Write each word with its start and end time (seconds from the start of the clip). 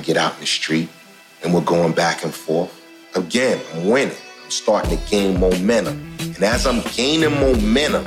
get 0.00 0.16
out 0.16 0.34
in 0.34 0.40
the 0.40 0.46
street 0.46 0.88
and 1.42 1.54
we're 1.54 1.60
going 1.62 1.92
back 1.92 2.24
and 2.24 2.32
forth. 2.32 2.76
Again, 3.14 3.60
I'm 3.74 3.88
winning. 3.88 4.16
I'm 4.44 4.50
starting 4.50 4.96
to 4.96 5.10
gain 5.10 5.38
momentum. 5.40 6.16
And 6.20 6.42
as 6.42 6.66
I'm 6.66 6.82
gaining 6.92 7.32
momentum, 7.34 8.04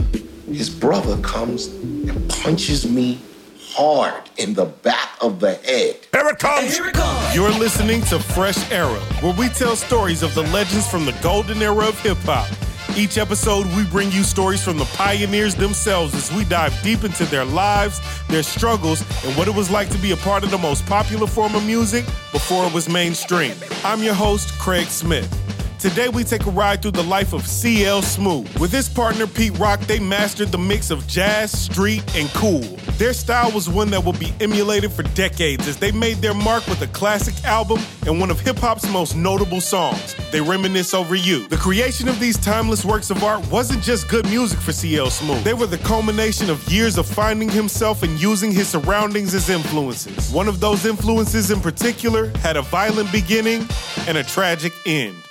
his 0.47 0.69
brother 0.69 1.17
comes 1.21 1.67
and 1.67 2.29
punches 2.29 2.89
me 2.89 3.19
hard 3.59 4.29
in 4.37 4.53
the 4.53 4.65
back 4.65 5.09
of 5.21 5.39
the 5.39 5.55
head. 5.55 5.97
Here 6.11 6.27
it 6.27 6.39
comes. 6.39 6.75
Here 6.75 6.87
it 6.87 6.93
comes. 6.93 7.35
You're 7.35 7.49
listening 7.49 8.01
to 8.03 8.19
Fresh 8.19 8.71
Era, 8.71 8.99
where 9.21 9.33
we 9.33 9.49
tell 9.49 9.75
stories 9.75 10.21
of 10.21 10.33
the 10.35 10.43
legends 10.43 10.87
from 10.87 11.05
the 11.05 11.13
golden 11.23 11.61
era 11.61 11.87
of 11.87 11.99
hip 12.01 12.17
hop. 12.19 12.47
Each 12.95 13.17
episode, 13.17 13.65
we 13.75 13.85
bring 13.85 14.11
you 14.11 14.21
stories 14.21 14.63
from 14.63 14.77
the 14.77 14.85
pioneers 14.85 15.55
themselves 15.55 16.13
as 16.13 16.31
we 16.31 16.45
dive 16.45 16.79
deep 16.83 17.03
into 17.03 17.25
their 17.25 17.43
lives, 17.43 17.99
their 18.27 18.43
struggles, 18.43 19.01
and 19.25 19.35
what 19.35 19.47
it 19.47 19.55
was 19.55 19.71
like 19.71 19.89
to 19.89 19.97
be 19.97 20.11
a 20.11 20.17
part 20.17 20.43
of 20.43 20.51
the 20.51 20.59
most 20.59 20.85
popular 20.85 21.25
form 21.25 21.55
of 21.55 21.65
music 21.65 22.05
before 22.31 22.67
it 22.67 22.73
was 22.73 22.87
mainstream. 22.87 23.55
I'm 23.83 24.03
your 24.03 24.13
host, 24.13 24.59
Craig 24.59 24.85
Smith. 24.87 25.42
Today 25.83 26.07
we 26.07 26.23
take 26.23 26.45
a 26.45 26.49
ride 26.49 26.81
through 26.81 26.91
the 26.91 27.03
life 27.03 27.33
of 27.33 27.45
CL 27.45 28.03
Smooth. 28.03 28.57
With 28.57 28.71
his 28.71 28.87
partner 28.87 29.27
Pete 29.27 29.59
Rock, 29.59 29.81
they 29.81 29.99
mastered 29.99 30.47
the 30.47 30.57
mix 30.57 30.91
of 30.91 31.05
jazz, 31.07 31.51
street, 31.51 32.01
and 32.15 32.29
cool. 32.29 32.61
Their 32.97 33.11
style 33.11 33.51
was 33.51 33.67
one 33.67 33.89
that 33.89 34.05
will 34.05 34.13
be 34.13 34.33
emulated 34.39 34.93
for 34.93 35.03
decades 35.03 35.67
as 35.67 35.75
they 35.75 35.91
made 35.91 36.19
their 36.19 36.33
mark 36.33 36.65
with 36.67 36.81
a 36.83 36.87
classic 36.87 37.43
album 37.43 37.81
and 38.05 38.17
one 38.17 38.31
of 38.31 38.39
hip 38.39 38.59
hop's 38.59 38.89
most 38.91 39.17
notable 39.17 39.59
songs. 39.59 40.15
They 40.31 40.39
reminisce 40.39 40.93
over 40.93 41.15
you. 41.15 41.49
The 41.49 41.57
creation 41.57 42.07
of 42.07 42.17
these 42.17 42.37
timeless 42.37 42.85
works 42.85 43.09
of 43.09 43.21
art 43.21 43.45
wasn't 43.51 43.83
just 43.83 44.07
good 44.07 44.23
music 44.29 44.59
for 44.59 44.71
CL 44.71 45.09
Smooth. 45.09 45.43
They 45.43 45.53
were 45.53 45.67
the 45.67 45.79
culmination 45.79 46.49
of 46.49 46.65
years 46.71 46.97
of 46.97 47.05
finding 47.05 47.49
himself 47.49 48.03
and 48.03 48.21
using 48.21 48.53
his 48.53 48.69
surroundings 48.69 49.33
as 49.33 49.49
influences. 49.49 50.31
One 50.31 50.47
of 50.47 50.61
those 50.61 50.85
influences 50.85 51.51
in 51.51 51.59
particular 51.59 52.27
had 52.37 52.55
a 52.55 52.61
violent 52.61 53.11
beginning 53.11 53.67
and 54.07 54.17
a 54.17 54.23
tragic 54.23 54.71
end. 54.85 55.22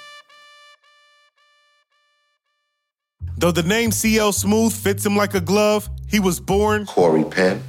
Though 3.42 3.50
the 3.50 3.64
name 3.64 3.90
CL 3.90 4.30
Smooth 4.34 4.72
fits 4.72 5.04
him 5.04 5.16
like 5.16 5.34
a 5.34 5.40
glove, 5.40 5.90
he 6.06 6.20
was 6.20 6.38
born 6.38 6.86
Corey 6.86 7.24
Penn, 7.24 7.60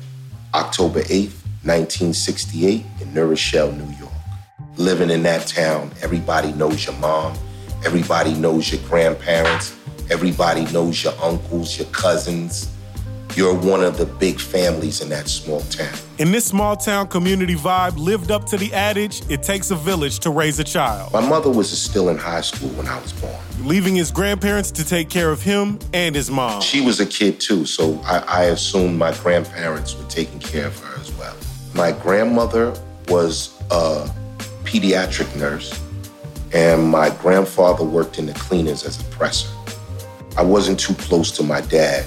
October 0.53 1.01
8th, 1.01 1.33
1968, 1.63 2.85
in 3.01 3.11
New 3.11 3.25
Rochelle, 3.25 3.71
New 3.71 3.91
York. 3.97 4.13
Living 4.77 5.09
in 5.09 5.23
that 5.23 5.47
town, 5.47 5.91
everybody 6.03 6.51
knows 6.53 6.85
your 6.85 6.95
mom, 6.97 7.33
everybody 7.83 8.35
knows 8.35 8.71
your 8.71 8.87
grandparents, 8.87 9.75
everybody 10.11 10.71
knows 10.71 11.03
your 11.03 11.13
uncles, 11.19 11.75
your 11.79 11.87
cousins. 11.87 12.71
You're 13.35 13.55
one 13.55 13.83
of 13.83 13.97
the 13.97 14.05
big 14.05 14.39
families 14.39 15.01
in 15.01 15.09
that 15.09 15.27
small 15.27 15.61
town. 15.61 15.93
In 16.19 16.31
this 16.31 16.45
small 16.45 16.77
town 16.77 17.07
community 17.07 17.55
vibe 17.55 17.97
lived 17.97 18.29
up 18.29 18.45
to 18.47 18.57
the 18.57 18.71
adage, 18.73 19.23
it 19.27 19.41
takes 19.41 19.71
a 19.71 19.75
village 19.75 20.19
to 20.19 20.29
raise 20.29 20.59
a 20.59 20.63
child. 20.63 21.11
My 21.11 21.27
mother 21.27 21.49
was 21.49 21.75
still 21.75 22.09
in 22.09 22.17
high 22.17 22.41
school 22.41 22.69
when 22.69 22.87
I 22.87 23.01
was 23.01 23.11
born. 23.13 23.33
Leaving 23.61 23.95
his 23.95 24.11
grandparents 24.11 24.69
to 24.73 24.85
take 24.85 25.09
care 25.09 25.31
of 25.31 25.41
him 25.41 25.79
and 25.93 26.13
his 26.13 26.29
mom. 26.29 26.61
She 26.61 26.81
was 26.81 26.99
a 26.99 27.07
kid 27.07 27.39
too, 27.39 27.65
so 27.65 27.99
I, 28.05 28.19
I 28.19 28.43
assumed 28.45 28.99
my 28.99 29.15
grandparents 29.15 29.97
were 29.97 30.07
taking 30.09 30.39
care 30.39 30.67
of 30.67 30.77
her 30.79 31.01
as 31.01 31.11
well. 31.17 31.35
My 31.73 31.91
grandmother 31.91 32.71
was 33.07 33.59
a 33.71 34.07
pediatric 34.63 35.35
nurse, 35.35 35.81
and 36.53 36.87
my 36.87 37.09
grandfather 37.09 37.83
worked 37.83 38.19
in 38.19 38.27
the 38.27 38.33
cleaners 38.33 38.83
as 38.83 39.01
a 39.01 39.03
presser. 39.05 39.49
I 40.37 40.43
wasn't 40.43 40.79
too 40.79 40.93
close 40.93 41.31
to 41.31 41.43
my 41.43 41.61
dad, 41.61 42.05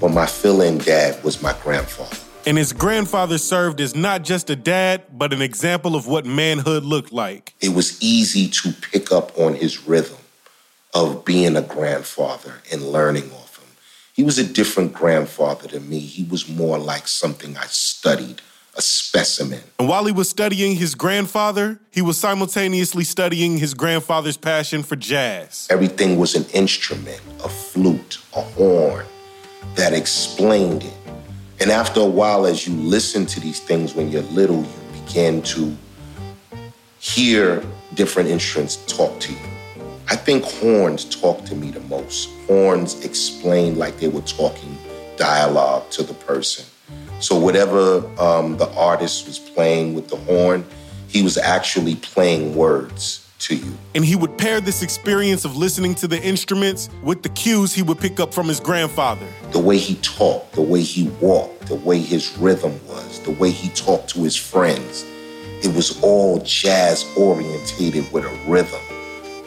but 0.00 0.10
my 0.10 0.26
fill 0.26 0.62
in 0.62 0.78
dad 0.78 1.22
was 1.22 1.42
my 1.42 1.54
grandfather. 1.62 2.16
And 2.46 2.56
his 2.56 2.72
grandfather 2.72 3.36
served 3.36 3.82
as 3.82 3.94
not 3.94 4.24
just 4.24 4.48
a 4.48 4.56
dad, 4.56 5.02
but 5.12 5.34
an 5.34 5.42
example 5.42 5.94
of 5.94 6.06
what 6.06 6.24
manhood 6.24 6.84
looked 6.84 7.12
like. 7.12 7.54
It 7.60 7.74
was 7.74 8.02
easy 8.02 8.48
to 8.48 8.72
pick 8.72 9.12
up 9.12 9.38
on 9.38 9.54
his 9.54 9.86
rhythm 9.86 10.16
of 10.94 11.24
being 11.24 11.54
a 11.54 11.62
grandfather 11.62 12.54
and 12.72 12.82
learning 12.82 13.30
off 13.32 13.58
him. 13.58 13.68
He 14.14 14.22
was 14.22 14.38
a 14.38 14.44
different 14.44 14.94
grandfather 14.94 15.68
to 15.68 15.80
me. 15.80 15.98
He 16.00 16.24
was 16.24 16.48
more 16.48 16.78
like 16.78 17.06
something 17.06 17.58
I 17.58 17.66
studied, 17.66 18.40
a 18.74 18.80
specimen. 18.80 19.60
And 19.78 19.86
while 19.86 20.06
he 20.06 20.12
was 20.12 20.30
studying 20.30 20.76
his 20.76 20.94
grandfather, 20.94 21.78
he 21.90 22.00
was 22.00 22.18
simultaneously 22.18 23.04
studying 23.04 23.58
his 23.58 23.74
grandfather's 23.74 24.38
passion 24.38 24.82
for 24.82 24.96
jazz. 24.96 25.66
Everything 25.68 26.18
was 26.18 26.34
an 26.34 26.46
instrument, 26.54 27.20
a 27.44 27.50
flute, 27.50 28.18
a 28.34 28.40
horn 28.40 29.04
that 29.74 29.92
explained 29.92 30.84
it. 30.84 30.96
And 31.60 31.70
after 31.70 32.00
a 32.00 32.06
while, 32.06 32.46
as 32.46 32.66
you 32.66 32.74
listen 32.74 33.26
to 33.26 33.40
these 33.40 33.60
things 33.60 33.94
when 33.94 34.10
you're 34.10 34.22
little, 34.22 34.62
you 34.62 35.02
begin 35.04 35.42
to 35.42 35.76
hear 36.98 37.62
different 37.94 38.28
instruments 38.28 38.76
talk 38.86 39.18
to 39.20 39.32
you. 39.32 39.38
I 40.08 40.16
think 40.16 40.44
horns 40.44 41.04
talk 41.04 41.44
to 41.44 41.54
me 41.54 41.70
the 41.70 41.80
most. 41.80 42.30
Horns 42.46 43.04
explain 43.04 43.78
like 43.78 43.98
they 43.98 44.08
were 44.08 44.22
talking 44.22 44.76
dialogue 45.16 45.88
to 45.90 46.02
the 46.02 46.14
person. 46.14 46.64
So 47.20 47.38
whatever 47.38 47.98
um, 48.18 48.56
the 48.56 48.68
artist 48.74 49.26
was 49.26 49.38
playing 49.38 49.94
with 49.94 50.08
the 50.08 50.16
horn, 50.16 50.64
he 51.08 51.22
was 51.22 51.36
actually 51.36 51.96
playing 51.96 52.54
words 52.54 53.19
to 53.40 53.56
you. 53.56 53.72
And 53.94 54.04
he 54.04 54.16
would 54.16 54.38
pair 54.38 54.60
this 54.60 54.82
experience 54.82 55.44
of 55.44 55.56
listening 55.56 55.94
to 55.96 56.08
the 56.08 56.22
instruments 56.22 56.88
with 57.02 57.22
the 57.22 57.28
cues 57.30 57.74
he 57.74 57.82
would 57.82 57.98
pick 57.98 58.20
up 58.20 58.32
from 58.32 58.46
his 58.48 58.60
grandfather. 58.60 59.26
The 59.52 59.58
way 59.58 59.78
he 59.78 59.96
talked, 59.96 60.52
the 60.52 60.62
way 60.62 60.82
he 60.82 61.08
walked, 61.20 61.66
the 61.66 61.74
way 61.74 61.98
his 61.98 62.36
rhythm 62.38 62.78
was, 62.86 63.20
the 63.20 63.32
way 63.32 63.50
he 63.50 63.68
talked 63.70 64.08
to 64.10 64.22
his 64.22 64.36
friends. 64.36 65.04
It 65.62 65.74
was 65.74 66.00
all 66.02 66.40
jazz 66.40 67.10
orientated 67.16 68.10
with 68.12 68.24
a 68.24 68.50
rhythm, 68.50 68.80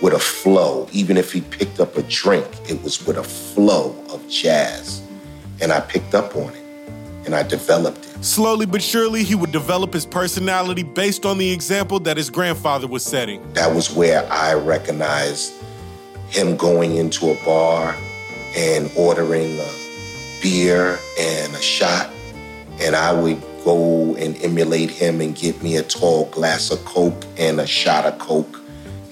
with 0.01 0.13
a 0.13 0.19
flow. 0.19 0.87
Even 0.91 1.17
if 1.17 1.31
he 1.31 1.41
picked 1.41 1.79
up 1.79 1.97
a 1.97 2.03
drink, 2.03 2.47
it 2.69 2.81
was 2.83 3.05
with 3.05 3.17
a 3.17 3.23
flow 3.23 3.95
of 4.09 4.27
jazz. 4.29 5.01
And 5.61 5.71
I 5.71 5.79
picked 5.79 6.13
up 6.13 6.35
on 6.35 6.53
it 6.53 6.62
and 7.25 7.35
I 7.35 7.43
developed 7.43 7.99
it. 7.99 8.23
Slowly 8.23 8.65
but 8.65 8.81
surely, 8.81 9.23
he 9.23 9.35
would 9.35 9.51
develop 9.51 9.93
his 9.93 10.05
personality 10.05 10.83
based 10.83 11.25
on 11.25 11.37
the 11.37 11.51
example 11.51 11.99
that 12.01 12.17
his 12.17 12.29
grandfather 12.29 12.87
was 12.87 13.03
setting. 13.03 13.41
That 13.53 13.73
was 13.73 13.93
where 13.93 14.25
I 14.31 14.53
recognized 14.53 15.53
him 16.29 16.57
going 16.57 16.95
into 16.95 17.31
a 17.31 17.45
bar 17.45 17.95
and 18.55 18.91
ordering 18.95 19.59
a 19.59 19.71
beer 20.41 20.99
and 21.19 21.53
a 21.53 21.61
shot. 21.61 22.09
And 22.79 22.95
I 22.95 23.13
would 23.13 23.41
go 23.63 24.15
and 24.15 24.35
emulate 24.43 24.89
him 24.89 25.21
and 25.21 25.35
get 25.35 25.61
me 25.63 25.77
a 25.77 25.83
tall 25.83 26.25
glass 26.25 26.71
of 26.71 26.83
Coke 26.85 27.25
and 27.37 27.61
a 27.61 27.67
shot 27.67 28.05
of 28.05 28.19
Coke 28.19 28.59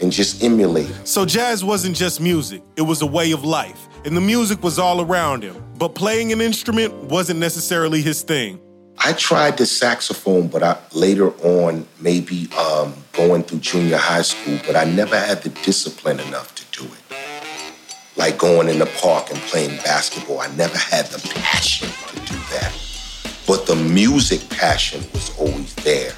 and 0.02 0.12
just 0.12 0.44
emulate. 0.44 0.92
So, 1.08 1.26
jazz 1.26 1.64
wasn't 1.64 1.96
just 1.96 2.20
music, 2.20 2.62
it 2.76 2.82
was 2.82 3.02
a 3.02 3.06
way 3.06 3.32
of 3.32 3.44
life. 3.44 3.88
And 4.04 4.18
the 4.18 4.22
music 4.22 4.64
was 4.64 4.80
all 4.80 5.00
around 5.00 5.44
him. 5.44 5.64
But 5.78 5.94
playing 5.94 6.32
an 6.32 6.42
instrument 6.42 6.92
wasn't 7.04 7.40
necessarily 7.40 8.02
his 8.02 8.24
thing. 8.24 8.60
I 8.98 9.14
tried 9.14 9.58
the 9.58 9.68
saxophone, 9.68 10.48
but 10.48 10.64
I 10.64 10.78
later 10.92 11.30
on, 11.46 11.88
maybe 12.00 12.50
um, 12.54 12.96
going 13.14 13.44
through 13.44 13.60
junior 13.60 13.98
high 13.98 14.24
school, 14.24 14.60
but 14.66 14.76
I 14.76 14.86
never 14.86 15.18
had 15.18 15.44
the 15.44 15.50
discipline 15.50 16.20
enough 16.20 16.56
to 16.56 16.80
do 16.80 16.86
it. 16.86 17.18
Like 18.18 18.40
going 18.40 18.70
in 18.70 18.80
the 18.80 18.88
park 18.88 19.30
and 19.30 19.40
playing 19.42 19.78
basketball, 19.78 20.40
I 20.40 20.48
never 20.56 20.78
had 20.78 21.06
the 21.08 21.20
passion 21.36 21.88
to 22.08 22.16
do 22.32 22.40
that. 22.52 22.74
But 23.46 23.68
the 23.68 23.76
music 23.76 24.48
passion 24.50 25.02
was 25.14 25.36
always 25.38 25.74
there. 25.76 26.14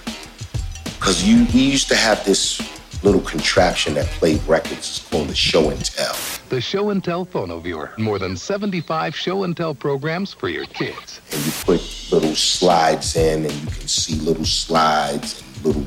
Because 0.83 1.23
you, 1.27 1.45
we 1.53 1.63
used 1.63 1.89
to 1.89 1.95
have 1.95 2.23
this 2.25 2.61
little 3.03 3.21
contraption 3.21 3.93
that 3.95 4.05
played 4.07 4.41
records. 4.47 4.77
It's 4.77 5.09
called 5.09 5.29
a 5.29 5.35
show 5.35 5.69
and 5.69 5.83
tell. 5.83 6.15
The 6.49 6.61
Show 6.61 6.89
and 6.89 7.03
Tell 7.03 7.25
Phono 7.25 7.61
Viewer. 7.61 7.91
More 7.97 8.19
than 8.19 8.37
75 8.37 9.15
show 9.15 9.43
and 9.43 9.55
tell 9.55 9.73
programs 9.73 10.33
for 10.33 10.49
your 10.49 10.65
kids. 10.65 11.19
And 11.31 11.45
you 11.45 11.51
put 11.63 11.81
little 12.11 12.35
slides 12.35 13.15
in, 13.15 13.45
and 13.45 13.53
you 13.53 13.67
can 13.67 13.87
see 13.87 14.15
little 14.15 14.45
slides 14.45 15.41
and 15.41 15.65
little 15.65 15.85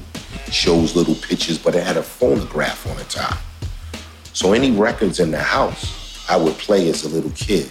shows, 0.50 0.94
little 0.96 1.14
pictures, 1.14 1.58
but 1.58 1.74
it 1.74 1.84
had 1.84 1.96
a 1.96 2.02
phonograph 2.02 2.86
on 2.88 2.96
the 2.96 3.04
top. 3.04 3.38
So 4.32 4.52
any 4.52 4.70
records 4.70 5.20
in 5.20 5.30
the 5.30 5.38
house, 5.38 6.28
I 6.28 6.36
would 6.36 6.54
play 6.54 6.88
as 6.88 7.04
a 7.04 7.08
little 7.08 7.30
kid 7.30 7.68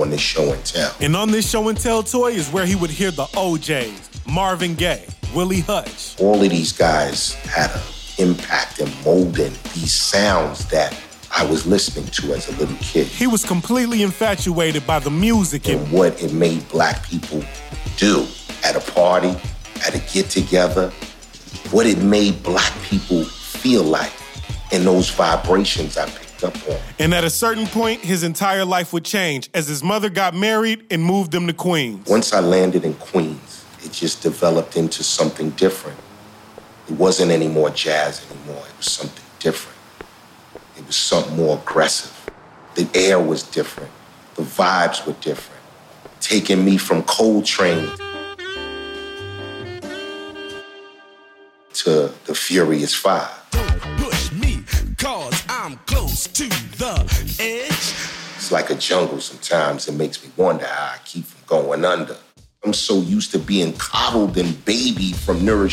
on 0.00 0.10
this 0.10 0.20
show 0.20 0.52
and 0.52 0.64
tell. 0.64 0.94
And 1.00 1.14
on 1.14 1.30
this 1.30 1.48
show 1.48 1.68
and 1.68 1.78
tell 1.78 2.02
toy 2.02 2.32
is 2.32 2.50
where 2.50 2.66
he 2.66 2.74
would 2.74 2.90
hear 2.90 3.10
the 3.10 3.26
O'Jays, 3.36 4.10
Marvin 4.26 4.74
Gaye, 4.74 5.06
Willie 5.34 5.60
Hutch. 5.60 6.18
All 6.20 6.42
of 6.42 6.50
these 6.50 6.72
guys 6.72 7.34
had 7.34 7.70
an 7.70 7.80
impact 8.18 8.80
in 8.80 8.90
molding 9.04 9.52
these 9.74 9.92
sounds 9.92 10.66
that 10.68 10.98
I 11.30 11.44
was 11.44 11.66
listening 11.66 12.06
to 12.06 12.34
as 12.34 12.48
a 12.48 12.52
little 12.56 12.76
kid 12.76 13.06
He 13.06 13.26
was 13.26 13.44
completely 13.44 14.02
infatuated 14.02 14.86
by 14.86 14.98
the 14.98 15.10
music 15.10 15.68
and 15.68 15.80
and 15.80 15.92
what 15.92 16.20
it 16.22 16.32
made 16.32 16.68
black 16.68 17.06
people 17.06 17.42
do 17.96 18.26
at 18.64 18.76
a 18.76 18.92
party, 18.92 19.30
at 19.86 19.94
a 19.94 20.12
get 20.12 20.30
together, 20.30 20.90
what 21.70 21.86
it 21.86 21.98
made 22.02 22.42
black 22.42 22.72
people 22.82 23.24
feel 23.24 23.82
like, 23.82 24.12
and 24.72 24.84
those 24.84 25.10
vibrations 25.10 25.96
I 25.96 26.08
picked 26.08 26.44
up 26.44 26.54
on. 26.68 26.78
And 26.98 27.14
at 27.14 27.24
a 27.24 27.30
certain 27.30 27.66
point, 27.66 28.00
his 28.00 28.22
entire 28.22 28.64
life 28.64 28.92
would 28.92 29.04
change 29.04 29.50
as 29.54 29.68
his 29.68 29.82
mother 29.82 30.10
got 30.10 30.34
married 30.34 30.84
and 30.90 31.02
moved 31.02 31.34
him 31.34 31.46
to 31.46 31.52
Queens. 31.52 32.08
Once 32.08 32.32
I 32.32 32.40
landed 32.40 32.84
in 32.84 32.94
Queens, 32.94 33.64
it 33.84 33.92
just 33.92 34.22
developed 34.22 34.76
into 34.76 35.02
something 35.02 35.50
different. 35.50 35.98
It 36.88 36.94
wasn't 36.94 37.30
any 37.30 37.48
more 37.48 37.68
jazz 37.68 38.24
anymore. 38.30 38.64
It 38.66 38.76
was 38.78 38.90
something 38.90 39.24
different. 39.40 39.76
It 40.78 40.86
was 40.86 40.96
something 40.96 41.36
more 41.36 41.58
aggressive. 41.58 42.30
The 42.76 42.88
air 42.94 43.20
was 43.20 43.42
different. 43.42 43.90
The 44.36 44.42
vibes 44.42 45.06
were 45.06 45.12
different. 45.20 45.60
Taking 46.20 46.64
me 46.64 46.78
from 46.78 47.02
Coltrane 47.02 47.90
to 51.74 52.10
the 52.24 52.34
Furious 52.34 52.94
Five. 52.94 53.28
Don't 53.50 53.80
push 53.98 54.32
me, 54.32 54.64
cause 54.96 55.44
I'm 55.46 55.76
close 55.86 56.26
to 56.28 56.48
the 56.78 57.36
edge. 57.38 57.68
It's 58.36 58.50
like 58.50 58.70
a 58.70 58.74
jungle 58.74 59.20
sometimes. 59.20 59.88
It 59.88 59.92
makes 59.92 60.24
me 60.24 60.30
wonder 60.38 60.64
how 60.64 60.94
I 60.94 60.98
keep 61.04 61.26
from 61.26 61.40
going 61.46 61.84
under. 61.84 62.16
I'm 62.64 62.72
so 62.72 63.00
used 63.02 63.30
to 63.32 63.38
being 63.38 63.72
coddled 63.74 64.36
and 64.36 64.64
babied 64.64 65.14
from 65.14 65.44
New 65.44 65.68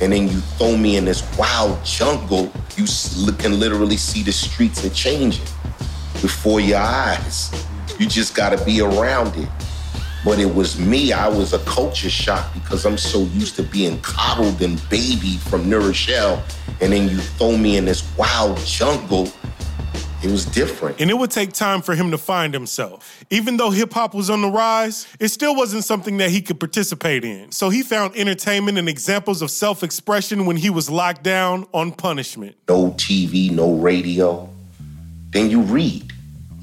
and 0.00 0.12
then 0.12 0.26
you 0.26 0.40
throw 0.58 0.76
me 0.76 0.96
in 0.96 1.04
this 1.04 1.22
wild 1.38 1.82
jungle. 1.84 2.52
You 2.76 2.86
can 3.38 3.60
literally 3.60 3.96
see 3.96 4.24
the 4.24 4.32
streets 4.32 4.84
are 4.84 4.90
changing 4.90 5.44
before 6.20 6.58
your 6.58 6.80
eyes. 6.80 7.52
You 8.00 8.08
just 8.08 8.34
got 8.34 8.50
to 8.50 8.64
be 8.64 8.80
around 8.80 9.36
it. 9.36 9.48
But 10.24 10.40
it 10.40 10.52
was 10.52 10.76
me. 10.76 11.12
I 11.12 11.28
was 11.28 11.52
a 11.52 11.60
culture 11.60 12.10
shock 12.10 12.52
because 12.52 12.84
I'm 12.84 12.98
so 12.98 13.20
used 13.26 13.54
to 13.56 13.62
being 13.62 14.00
coddled 14.00 14.60
and 14.60 14.82
babied 14.90 15.38
from 15.38 15.70
New 15.70 15.92
and 16.80 16.92
then 16.92 17.08
you 17.08 17.18
throw 17.18 17.56
me 17.56 17.76
in 17.76 17.84
this 17.84 18.02
wild 18.18 18.58
jungle. 18.58 19.28
It 20.22 20.30
was 20.30 20.44
different. 20.44 21.00
And 21.00 21.10
it 21.10 21.18
would 21.18 21.32
take 21.32 21.52
time 21.52 21.82
for 21.82 21.96
him 21.96 22.12
to 22.12 22.18
find 22.18 22.54
himself. 22.54 23.24
Even 23.30 23.56
though 23.56 23.70
hip 23.70 23.92
hop 23.92 24.14
was 24.14 24.30
on 24.30 24.40
the 24.40 24.48
rise, 24.48 25.08
it 25.18 25.28
still 25.28 25.56
wasn't 25.56 25.84
something 25.84 26.18
that 26.18 26.30
he 26.30 26.40
could 26.40 26.60
participate 26.60 27.24
in. 27.24 27.50
So 27.50 27.70
he 27.70 27.82
found 27.82 28.14
entertainment 28.14 28.78
and 28.78 28.88
examples 28.88 29.42
of 29.42 29.50
self 29.50 29.82
expression 29.82 30.46
when 30.46 30.56
he 30.56 30.70
was 30.70 30.88
locked 30.88 31.24
down 31.24 31.66
on 31.74 31.90
punishment. 31.90 32.56
no 32.68 32.92
TV, 32.92 33.50
no 33.50 33.74
radio, 33.74 34.48
then 35.30 35.50
you 35.50 35.62
read. 35.62 36.11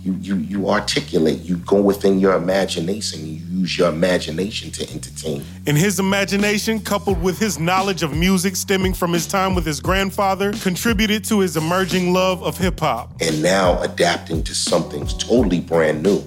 You, 0.01 0.13
you, 0.21 0.35
you 0.37 0.69
articulate. 0.69 1.41
You 1.41 1.57
go 1.57 1.81
within 1.81 2.19
your 2.19 2.33
imagination. 2.33 3.27
You 3.27 3.59
use 3.59 3.77
your 3.77 3.89
imagination 3.89 4.71
to 4.71 4.89
entertain. 4.91 5.43
And 5.67 5.77
his 5.77 5.99
imagination, 5.99 6.79
coupled 6.79 7.21
with 7.21 7.37
his 7.37 7.59
knowledge 7.59 8.01
of 8.01 8.15
music 8.15 8.55
stemming 8.55 8.93
from 8.93 9.11
his 9.11 9.27
time 9.27 9.55
with 9.55 9.65
his 9.65 9.81
grandfather, 9.81 10.53
contributed 10.53 11.25
to 11.25 11.41
his 11.41 11.57
emerging 11.57 12.13
love 12.13 12.41
of 12.43 12.57
hip 12.57 12.79
hop. 12.79 13.11
And 13.21 13.43
now 13.43 13.81
adapting 13.81 14.43
to 14.43 14.55
something 14.55 15.05
totally 15.05 15.59
brand 15.59 16.01
new 16.01 16.23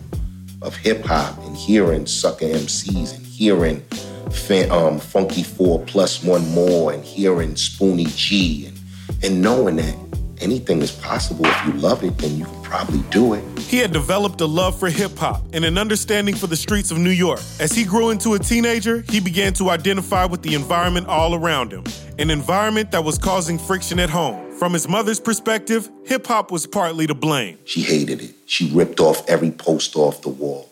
of 0.60 0.76
hip 0.76 1.04
hop 1.04 1.38
and 1.44 1.56
hearing 1.56 2.06
sucker 2.06 2.46
MCs 2.46 3.16
and 3.16 3.26
hearing 3.26 3.82
um, 4.70 4.98
Funky 4.98 5.42
Four 5.42 5.80
plus 5.86 6.22
one 6.22 6.46
more 6.50 6.92
and 6.92 7.02
hearing 7.04 7.54
Spoonie 7.54 8.14
G 8.16 8.66
and, 8.66 8.78
and 9.22 9.42
knowing 9.42 9.76
that 9.76 9.96
anything 10.40 10.82
is 10.82 10.92
possible 10.92 11.46
if 11.46 11.66
you 11.66 11.72
love 11.72 12.04
it, 12.04 12.16
then 12.18 12.36
you 12.36 12.44
can 12.44 12.61
probably 12.72 13.02
do 13.10 13.34
it. 13.34 13.44
He 13.58 13.76
had 13.76 13.92
developed 13.92 14.40
a 14.40 14.46
love 14.46 14.78
for 14.78 14.88
hip 14.88 15.14
hop 15.18 15.42
and 15.52 15.62
an 15.62 15.76
understanding 15.76 16.34
for 16.34 16.46
the 16.46 16.56
streets 16.56 16.90
of 16.90 16.96
New 16.96 17.10
York. 17.10 17.40
As 17.60 17.72
he 17.72 17.84
grew 17.84 18.08
into 18.08 18.32
a 18.32 18.38
teenager, 18.38 19.04
he 19.10 19.20
began 19.20 19.52
to 19.54 19.68
identify 19.68 20.24
with 20.24 20.40
the 20.40 20.54
environment 20.54 21.06
all 21.06 21.34
around 21.34 21.70
him, 21.70 21.84
an 22.18 22.30
environment 22.30 22.90
that 22.92 23.04
was 23.04 23.18
causing 23.18 23.58
friction 23.58 23.98
at 23.98 24.08
home. 24.08 24.50
From 24.52 24.72
his 24.72 24.88
mother's 24.88 25.20
perspective, 25.20 25.90
hip 26.06 26.26
hop 26.26 26.50
was 26.50 26.66
partly 26.66 27.06
to 27.06 27.14
blame. 27.14 27.58
She 27.66 27.82
hated 27.82 28.22
it. 28.22 28.34
She 28.46 28.70
ripped 28.72 29.00
off 29.00 29.28
every 29.28 29.50
poster 29.50 29.98
off 29.98 30.22
the 30.22 30.30
wall. 30.30 30.70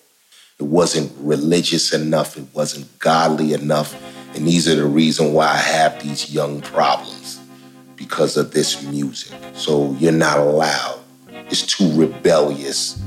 It 0.58 0.64
wasn't 0.64 1.12
religious 1.18 1.92
enough. 1.92 2.38
It 2.38 2.46
wasn't 2.54 2.98
godly 2.98 3.52
enough. 3.52 3.94
And 4.34 4.46
these 4.46 4.66
are 4.66 4.74
the 4.74 4.86
reason 4.86 5.34
why 5.34 5.48
I 5.48 5.56
have 5.58 6.02
these 6.02 6.32
young 6.32 6.62
problems 6.62 7.40
because 7.94 8.38
of 8.38 8.52
this 8.52 8.82
music. 8.84 9.38
So 9.52 9.92
you're 10.00 10.12
not 10.12 10.38
allowed. 10.38 10.99
It's 11.50 11.62
too 11.62 11.90
rebellious. 11.94 13.02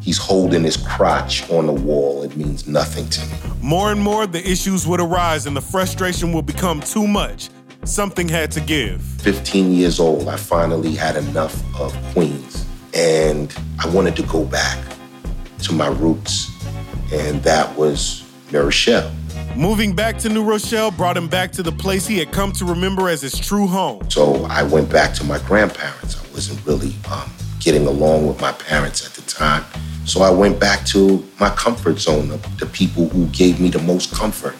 He's 0.00 0.18
holding 0.18 0.64
his 0.64 0.76
crotch 0.76 1.48
on 1.48 1.66
the 1.66 1.72
wall. 1.72 2.24
It 2.24 2.36
means 2.36 2.66
nothing 2.66 3.08
to 3.08 3.20
me. 3.26 3.36
More 3.62 3.92
and 3.92 4.00
more, 4.00 4.26
the 4.26 4.46
issues 4.46 4.86
would 4.86 5.00
arise 5.00 5.46
and 5.46 5.56
the 5.56 5.60
frustration 5.60 6.32
would 6.32 6.44
become 6.44 6.80
too 6.80 7.06
much. 7.06 7.50
Something 7.84 8.28
had 8.28 8.50
to 8.52 8.60
give. 8.60 9.00
15 9.00 9.72
years 9.72 10.00
old, 10.00 10.28
I 10.28 10.36
finally 10.36 10.94
had 10.94 11.16
enough 11.16 11.54
of 11.80 11.94
Queens. 12.12 12.66
And 12.94 13.54
I 13.78 13.88
wanted 13.88 14.16
to 14.16 14.22
go 14.24 14.44
back 14.44 14.78
to 15.62 15.72
my 15.72 15.86
roots. 15.86 16.50
And 17.12 17.42
that 17.44 17.76
was 17.76 18.24
New 18.50 18.60
Rochelle. 18.60 19.10
Moving 19.56 19.94
back 19.94 20.18
to 20.18 20.28
New 20.28 20.42
Rochelle 20.42 20.90
brought 20.90 21.16
him 21.16 21.28
back 21.28 21.52
to 21.52 21.62
the 21.62 21.70
place 21.70 22.08
he 22.08 22.18
had 22.18 22.32
come 22.32 22.50
to 22.52 22.64
remember 22.64 23.08
as 23.08 23.22
his 23.22 23.38
true 23.38 23.68
home. 23.68 24.10
So 24.10 24.44
I 24.46 24.64
went 24.64 24.90
back 24.90 25.14
to 25.14 25.24
my 25.24 25.38
grandparents. 25.40 26.20
I 26.20 26.32
wasn't 26.34 26.66
really 26.66 26.94
um, 27.10 27.30
getting 27.64 27.86
along 27.86 28.26
with 28.28 28.38
my 28.40 28.52
parents 28.52 29.06
at 29.06 29.14
the 29.14 29.22
time. 29.22 29.64
So 30.04 30.20
I 30.20 30.30
went 30.30 30.60
back 30.60 30.84
to 30.86 31.26
my 31.40 31.48
comfort 31.50 31.98
zone, 31.98 32.28
the, 32.28 32.36
the 32.58 32.66
people 32.66 33.08
who 33.08 33.26
gave 33.28 33.58
me 33.58 33.70
the 33.70 33.78
most 33.80 34.12
comfort. 34.12 34.54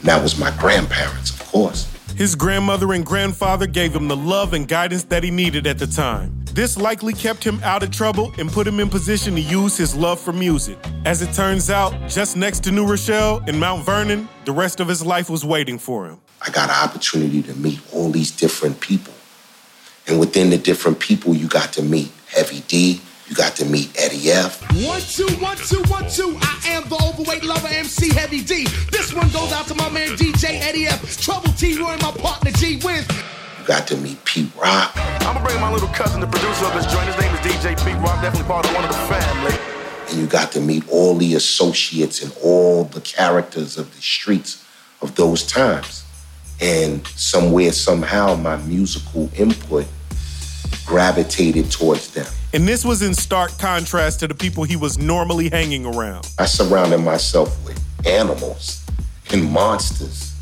And 0.00 0.08
that 0.08 0.22
was 0.22 0.38
my 0.38 0.50
grandparents, 0.58 1.30
of 1.30 1.46
course. 1.46 1.86
His 2.16 2.34
grandmother 2.34 2.94
and 2.94 3.04
grandfather 3.04 3.66
gave 3.66 3.94
him 3.94 4.08
the 4.08 4.16
love 4.16 4.54
and 4.54 4.66
guidance 4.66 5.04
that 5.04 5.22
he 5.22 5.30
needed 5.30 5.66
at 5.66 5.78
the 5.78 5.86
time. 5.86 6.32
This 6.54 6.78
likely 6.78 7.12
kept 7.12 7.44
him 7.44 7.60
out 7.62 7.82
of 7.82 7.90
trouble 7.90 8.32
and 8.38 8.50
put 8.50 8.66
him 8.66 8.80
in 8.80 8.88
position 8.88 9.34
to 9.34 9.42
use 9.42 9.76
his 9.76 9.94
love 9.94 10.18
for 10.18 10.32
music. 10.32 10.78
As 11.04 11.20
it 11.20 11.34
turns 11.34 11.68
out, 11.68 11.92
just 12.08 12.38
next 12.38 12.64
to 12.64 12.70
New 12.70 12.86
Rochelle 12.86 13.44
in 13.46 13.58
Mount 13.58 13.84
Vernon, 13.84 14.26
the 14.46 14.52
rest 14.52 14.80
of 14.80 14.88
his 14.88 15.04
life 15.04 15.28
was 15.28 15.44
waiting 15.44 15.78
for 15.78 16.06
him. 16.06 16.18
I 16.40 16.48
got 16.48 16.70
an 16.70 16.88
opportunity 16.88 17.42
to 17.42 17.54
meet 17.56 17.80
all 17.92 18.08
these 18.08 18.30
different 18.30 18.80
people. 18.80 19.12
And 20.08 20.18
within 20.18 20.48
the 20.48 20.56
different 20.56 21.00
people, 21.00 21.34
you 21.34 21.48
got 21.48 21.74
to 21.74 21.82
meet 21.82 22.10
Heavy 22.28 22.60
D, 22.68 23.00
you 23.28 23.34
got 23.34 23.54
to 23.56 23.64
meet 23.64 23.90
Eddie 23.98 24.30
F, 24.30 24.60
One, 24.84 25.00
two, 25.00 25.26
one, 25.42 25.56
two, 25.56 25.82
one, 25.90 26.08
two. 26.10 26.36
I 26.40 26.60
am 26.68 26.88
the 26.88 26.96
overweight 26.96 27.44
lover 27.44 27.68
MC 27.68 28.12
Heavy 28.14 28.42
D. 28.42 28.64
This 28.90 29.12
one 29.14 29.28
goes 29.30 29.52
out 29.52 29.66
to 29.68 29.74
my 29.74 29.88
man 29.90 30.08
DJ 30.16 30.60
Eddie 30.60 30.86
F. 30.86 31.20
Trouble 31.20 31.50
T 31.52 31.78
Roy 31.78 31.90
and 31.92 32.02
my 32.02 32.10
partner 32.12 32.50
G 32.52 32.76
Wiz. 32.84 33.06
you 33.58 33.66
got 33.66 33.86
to 33.88 33.96
meet 33.96 34.22
Pete 34.24 34.50
Rock, 34.56 34.92
I'm 34.96 35.34
gonna 35.34 35.44
bring 35.44 35.60
my 35.60 35.72
little 35.72 35.88
cousin, 35.88 36.20
the 36.20 36.26
producer 36.26 36.64
of 36.66 36.74
this 36.74 36.86
joint. 36.92 37.06
His 37.06 37.18
name 37.18 37.32
is 37.34 37.40
DJ 37.40 37.76
Pete 37.84 37.96
Rock, 38.02 38.20
definitely 38.22 38.48
part 38.48 38.66
of 38.66 38.74
one 38.74 38.84
of 38.84 38.90
the 38.90 38.96
family. 39.14 39.54
and 40.08 40.18
you 40.18 40.26
got 40.26 40.52
to 40.52 40.60
meet 40.60 40.88
all 40.88 41.14
the 41.16 41.34
associates 41.34 42.22
and 42.22 42.32
all 42.42 42.84
the 42.84 43.00
characters 43.00 43.76
of 43.78 43.94
the 43.94 44.02
streets 44.02 44.64
of 45.02 45.14
those 45.16 45.44
times. 45.46 46.04
And 46.60 47.06
somewhere, 47.08 47.72
somehow, 47.72 48.34
my 48.36 48.56
musical 48.56 49.28
input 49.36 49.86
gravitated 50.84 51.70
towards 51.70 52.12
them. 52.12 52.26
And 52.52 52.66
this 52.66 52.84
was 52.84 53.02
in 53.02 53.14
stark 53.14 53.56
contrast 53.58 54.20
to 54.20 54.28
the 54.28 54.34
people 54.34 54.64
he 54.64 54.76
was 54.76 54.98
normally 54.98 55.48
hanging 55.50 55.84
around. 55.84 56.30
I 56.38 56.46
surrounded 56.46 56.98
myself 56.98 57.64
with 57.64 57.82
animals 58.06 58.84
and 59.32 59.50
monsters. 59.50 60.34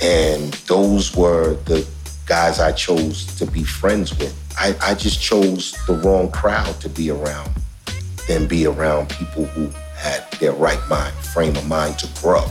And 0.00 0.52
those 0.66 1.16
were 1.16 1.54
the 1.64 1.86
guys 2.26 2.60
I 2.60 2.72
chose 2.72 3.26
to 3.38 3.46
be 3.46 3.64
friends 3.64 4.16
with. 4.18 4.34
I, 4.58 4.74
I 4.80 4.94
just 4.94 5.20
chose 5.20 5.72
the 5.86 5.94
wrong 5.94 6.30
crowd 6.30 6.80
to 6.80 6.88
be 6.88 7.10
around 7.10 7.50
than 8.28 8.46
be 8.46 8.66
around 8.66 9.10
people 9.10 9.44
who 9.46 9.70
had 9.96 10.30
their 10.32 10.52
right 10.52 10.80
mind, 10.88 11.14
frame 11.14 11.56
of 11.56 11.66
mind 11.66 11.98
to 11.98 12.08
grow. 12.20 12.44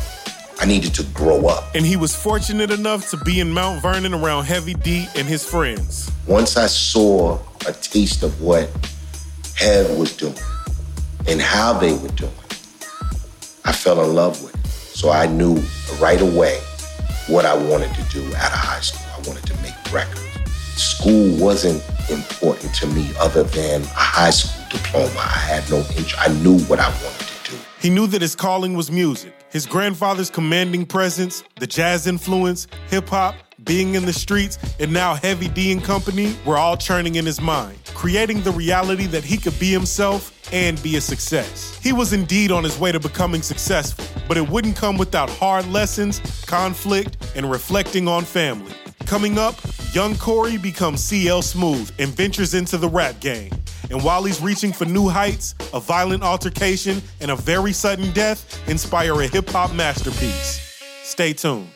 I 0.59 0.65
needed 0.65 0.93
to 0.95 1.03
grow 1.13 1.47
up. 1.47 1.75
And 1.75 1.85
he 1.85 1.97
was 1.97 2.15
fortunate 2.15 2.71
enough 2.71 3.09
to 3.09 3.17
be 3.17 3.39
in 3.39 3.51
Mount 3.51 3.81
Vernon 3.81 4.13
around 4.13 4.45
Heavy 4.45 4.73
D 4.73 5.07
and 5.15 5.27
his 5.27 5.43
friends. 5.43 6.11
Once 6.27 6.57
I 6.57 6.67
saw 6.67 7.39
a 7.67 7.73
taste 7.73 8.23
of 8.23 8.41
what 8.41 8.69
Hev 9.55 9.97
was 9.97 10.15
doing 10.15 10.35
and 11.27 11.41
how 11.41 11.73
they 11.73 11.93
were 11.93 12.09
doing, 12.09 12.31
I 13.65 13.71
fell 13.71 14.03
in 14.03 14.13
love 14.13 14.41
with 14.43 14.55
it. 14.55 14.67
So 14.67 15.09
I 15.09 15.27
knew 15.27 15.61
right 15.99 16.21
away 16.21 16.59
what 17.27 17.45
I 17.45 17.55
wanted 17.55 17.93
to 17.95 18.03
do 18.09 18.23
out 18.35 18.51
of 18.51 18.59
high 18.59 18.81
school. 18.81 19.05
I 19.15 19.27
wanted 19.27 19.45
to 19.47 19.61
make 19.61 19.73
records. 19.91 20.21
School 20.75 21.37
wasn't 21.37 21.83
important 22.09 22.73
to 22.75 22.87
me 22.87 23.09
other 23.19 23.43
than 23.43 23.81
a 23.81 23.85
high 23.85 24.29
school 24.31 24.65
diploma. 24.69 25.17
I 25.17 25.39
had 25.39 25.69
no 25.69 25.77
interest. 25.97 26.15
I 26.19 26.27
knew 26.41 26.59
what 26.65 26.79
I 26.79 26.89
wanted 26.89 27.27
to 27.27 27.51
do. 27.51 27.57
He 27.79 27.89
knew 27.89 28.07
that 28.07 28.21
his 28.21 28.35
calling 28.35 28.75
was 28.75 28.91
music. 28.91 29.33
His 29.53 29.67
grandfather's 29.67 30.31
commanding 30.31 30.83
presence, 30.83 31.43
the 31.59 31.67
jazz 31.67 32.07
influence, 32.07 32.65
hip 32.89 33.07
hop, 33.07 33.35
being 33.63 33.93
in 33.93 34.03
the 34.03 34.11
streets, 34.11 34.57
and 34.79 34.91
now 34.91 35.13
Heavy 35.13 35.47
D 35.47 35.71
and 35.71 35.83
Company 35.83 36.35
were 36.43 36.57
all 36.57 36.75
churning 36.75 37.15
in 37.15 37.25
his 37.27 37.39
mind, 37.39 37.77
creating 37.93 38.41
the 38.41 38.49
reality 38.49 39.05
that 39.05 39.23
he 39.23 39.37
could 39.37 39.57
be 39.59 39.71
himself 39.71 40.31
and 40.51 40.81
be 40.81 40.95
a 40.95 41.01
success. 41.01 41.77
He 41.83 41.93
was 41.93 42.13
indeed 42.13 42.51
on 42.51 42.63
his 42.63 42.79
way 42.79 42.91
to 42.91 42.99
becoming 42.99 43.43
successful, 43.43 44.03
but 44.27 44.37
it 44.37 44.49
wouldn't 44.49 44.75
come 44.75 44.97
without 44.97 45.29
hard 45.29 45.67
lessons, 45.67 46.19
conflict, 46.47 47.31
and 47.35 47.51
reflecting 47.51 48.07
on 48.07 48.23
family. 48.23 48.73
Coming 49.05 49.37
up, 49.37 49.53
young 49.93 50.15
Corey 50.15 50.57
becomes 50.57 51.03
CL 51.03 51.43
Smooth 51.43 51.91
and 51.99 52.09
ventures 52.09 52.55
into 52.55 52.79
the 52.79 52.89
rap 52.89 53.19
game. 53.19 53.51
And 53.89 54.03
while 54.03 54.23
he's 54.23 54.41
reaching 54.41 54.71
for 54.71 54.85
new 54.85 55.09
heights, 55.09 55.55
a 55.73 55.79
violent 55.79 56.23
altercation 56.23 57.01
and 57.21 57.31
a 57.31 57.35
very 57.35 57.73
sudden 57.73 58.11
death 58.13 58.67
inspire 58.69 59.19
a 59.21 59.27
hip 59.27 59.49
hop 59.49 59.73
masterpiece. 59.73 60.81
Stay 61.03 61.33
tuned. 61.33 61.72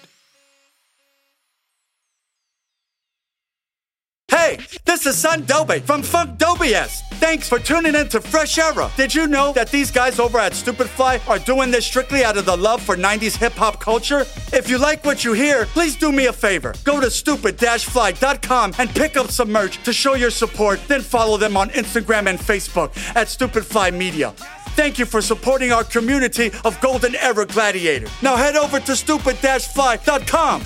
Hey, 4.29 4.59
this 4.83 5.05
is 5.05 5.17
Son 5.17 5.43
Doobie 5.43 5.81
from 5.81 6.01
Funkdoobiest. 6.01 6.99
Thanks 7.13 7.47
for 7.47 7.59
tuning 7.59 7.95
in 7.95 8.09
to 8.09 8.19
Fresh 8.19 8.57
Era. 8.57 8.91
Did 8.97 9.15
you 9.15 9.25
know 9.25 9.53
that 9.53 9.69
these 9.71 9.89
guys 9.89 10.19
over 10.19 10.37
at 10.37 10.53
Stupid 10.53 10.89
Fly 10.89 11.21
are 11.29 11.39
doing 11.39 11.71
this 11.71 11.85
strictly 11.85 12.25
out 12.25 12.35
of 12.35 12.45
the 12.45 12.57
love 12.57 12.81
for 12.81 12.97
90s 12.97 13.37
hip 13.37 13.53
hop 13.53 13.79
culture? 13.79 14.25
If 14.51 14.69
you 14.69 14.79
like 14.79 15.05
what 15.05 15.23
you 15.23 15.31
hear, 15.31 15.65
please 15.67 15.95
do 15.95 16.11
me 16.11 16.25
a 16.25 16.33
favor. 16.33 16.73
Go 16.83 16.99
to 16.99 17.09
stupid-fly.com 17.09 18.73
and 18.77 18.89
pick 18.89 19.15
up 19.15 19.31
some 19.31 19.49
merch 19.49 19.81
to 19.83 19.93
show 19.93 20.15
your 20.15 20.31
support. 20.31 20.81
Then 20.89 21.01
follow 21.01 21.37
them 21.37 21.55
on 21.55 21.69
Instagram 21.69 22.27
and 22.27 22.37
Facebook 22.37 22.91
at 23.15 23.29
Stupid 23.29 23.65
Fly 23.65 23.91
Media. 23.91 24.31
Thank 24.75 24.99
you 24.99 25.05
for 25.05 25.21
supporting 25.21 25.71
our 25.71 25.85
community 25.85 26.51
of 26.65 26.79
Golden 26.81 27.15
Era 27.15 27.45
Gladiators. 27.45 28.11
Now 28.21 28.35
head 28.35 28.57
over 28.57 28.81
to 28.81 28.93
stupid-fly.com. 28.93 30.63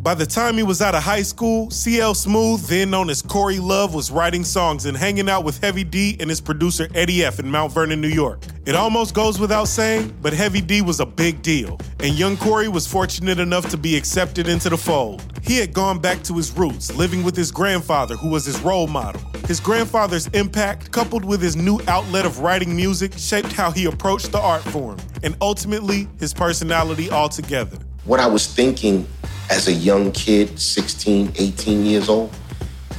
By 0.00 0.14
the 0.14 0.26
time 0.26 0.56
he 0.56 0.62
was 0.62 0.80
out 0.80 0.94
of 0.94 1.02
high 1.02 1.22
school, 1.22 1.70
CL 1.70 2.14
Smooth, 2.14 2.60
then 2.68 2.88
known 2.88 3.10
as 3.10 3.20
Corey 3.20 3.58
Love, 3.58 3.94
was 3.94 4.12
writing 4.12 4.44
songs 4.44 4.86
and 4.86 4.96
hanging 4.96 5.28
out 5.28 5.42
with 5.42 5.60
Heavy 5.60 5.82
D 5.82 6.16
and 6.20 6.30
his 6.30 6.40
producer 6.40 6.86
Eddie 6.94 7.24
F 7.24 7.40
in 7.40 7.50
Mount 7.50 7.72
Vernon, 7.72 8.00
New 8.00 8.08
York. 8.08 8.44
It 8.64 8.76
almost 8.76 9.12
goes 9.12 9.40
without 9.40 9.66
saying, 9.66 10.14
but 10.22 10.32
Heavy 10.32 10.60
D 10.60 10.82
was 10.82 11.00
a 11.00 11.06
big 11.06 11.42
deal, 11.42 11.80
and 11.98 12.16
young 12.16 12.36
Corey 12.36 12.68
was 12.68 12.86
fortunate 12.86 13.40
enough 13.40 13.68
to 13.70 13.76
be 13.76 13.96
accepted 13.96 14.46
into 14.46 14.70
the 14.70 14.76
fold. 14.76 15.20
He 15.42 15.56
had 15.56 15.72
gone 15.72 15.98
back 15.98 16.22
to 16.24 16.34
his 16.34 16.52
roots, 16.52 16.94
living 16.94 17.24
with 17.24 17.34
his 17.34 17.50
grandfather, 17.50 18.14
who 18.14 18.28
was 18.28 18.44
his 18.44 18.60
role 18.60 18.86
model. 18.86 19.20
His 19.48 19.58
grandfather's 19.58 20.28
impact, 20.28 20.92
coupled 20.92 21.24
with 21.24 21.42
his 21.42 21.56
new 21.56 21.80
outlet 21.88 22.24
of 22.24 22.38
writing 22.38 22.76
music, 22.76 23.14
shaped 23.16 23.52
how 23.52 23.72
he 23.72 23.86
approached 23.86 24.30
the 24.30 24.38
art 24.38 24.62
form, 24.62 24.98
and 25.24 25.36
ultimately 25.40 26.06
his 26.20 26.32
personality 26.32 27.10
altogether. 27.10 27.78
What 28.04 28.20
I 28.20 28.26
was 28.26 28.46
thinking 28.46 29.06
as 29.50 29.68
a 29.68 29.72
young 29.72 30.12
kid, 30.12 30.58
16, 30.58 31.32
18 31.36 31.86
years 31.86 32.08
old, 32.08 32.30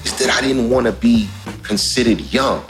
is 0.03 0.17
that 0.19 0.29
I 0.29 0.41
didn't 0.45 0.69
want 0.69 0.87
to 0.87 0.91
be 0.91 1.27
considered 1.63 2.19
young. 2.33 2.63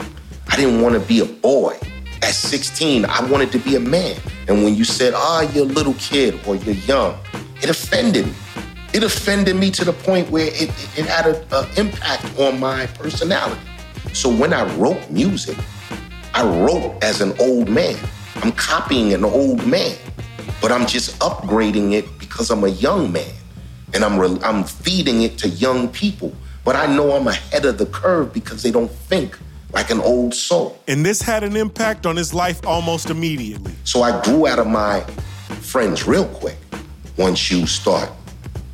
I 0.48 0.56
didn't 0.56 0.82
want 0.82 0.96
to 0.96 1.00
be 1.00 1.22
a 1.22 1.26
boy. 1.26 1.78
At 2.22 2.34
16, 2.34 3.06
I 3.06 3.26
wanted 3.30 3.52
to 3.54 3.60
be 3.60 3.76
a 3.76 3.80
man. 3.80 4.18
And 4.48 4.64
when 4.64 4.76
you 4.76 4.84
said, 4.84 5.14
ah, 5.16 5.40
oh, 5.42 5.52
you're 5.54 5.66
a 5.66 5.68
little 5.68 5.94
kid 5.94 6.40
or 6.46 6.56
you're 6.56 6.76
young, 6.76 7.18
it 7.62 7.70
offended 7.70 8.28
me. 8.28 8.34
It 8.94 9.04
offended 9.04 9.56
me 9.56 9.72
to 9.72 9.86
the 9.86 9.94
point 9.94 10.30
where 10.30 10.48
it, 10.48 10.70
it 10.98 11.06
had 11.06 11.28
an 11.28 11.68
impact 11.78 12.38
on 12.40 12.60
my 12.60 12.88
personality. 12.88 13.62
So 14.14 14.30
when 14.30 14.54
I 14.54 14.64
wrote 14.76 15.10
music, 15.12 15.58
I 16.34 16.44
wrote 16.44 17.02
as 17.04 17.22
an 17.22 17.34
old 17.40 17.70
man. 17.70 17.98
I'm 18.38 18.52
copying 18.52 19.14
an 19.14 19.24
old 19.24 19.66
man, 19.68 19.96
but 20.62 20.72
I'm 20.72 20.88
just 20.88 21.18
upgrading 21.20 21.94
it 21.94 22.06
because 22.18 22.50
I'm 22.50 22.64
a 22.64 22.70
young 22.70 23.12
man 23.12 23.39
and 23.94 24.04
I'm 24.04 24.20
re- 24.20 24.40
I'm 24.44 24.64
feeding 24.64 25.24
it 25.24 25.38
to 25.40 25.50
young 25.50 25.90
people. 25.90 26.34
But 26.64 26.76
I 26.76 26.86
know 26.86 27.14
I'm 27.14 27.28
ahead 27.28 27.66
of 27.66 27.78
the 27.78 27.86
curve 27.86 28.34
because 28.34 28.64
they 28.64 28.72
don't 28.72 28.92
think 28.92 29.38
like 29.72 29.90
an 29.90 30.00
old 30.02 30.34
soul. 30.34 30.80
And 30.88 31.06
this 31.06 31.22
had 31.22 31.44
an 31.44 31.56
impact 31.56 32.06
on 32.06 32.16
his 32.16 32.34
life 32.34 32.66
almost 32.66 33.10
immediately. 33.10 33.74
So 33.84 34.02
I 34.02 34.22
grew 34.24 34.48
out 34.48 34.60
of 34.60 34.68
my 34.68 35.02
friends 35.62 36.08
real 36.08 36.26
quick. 36.26 36.58
Once 37.18 37.52
you 37.52 37.68
start 37.68 38.10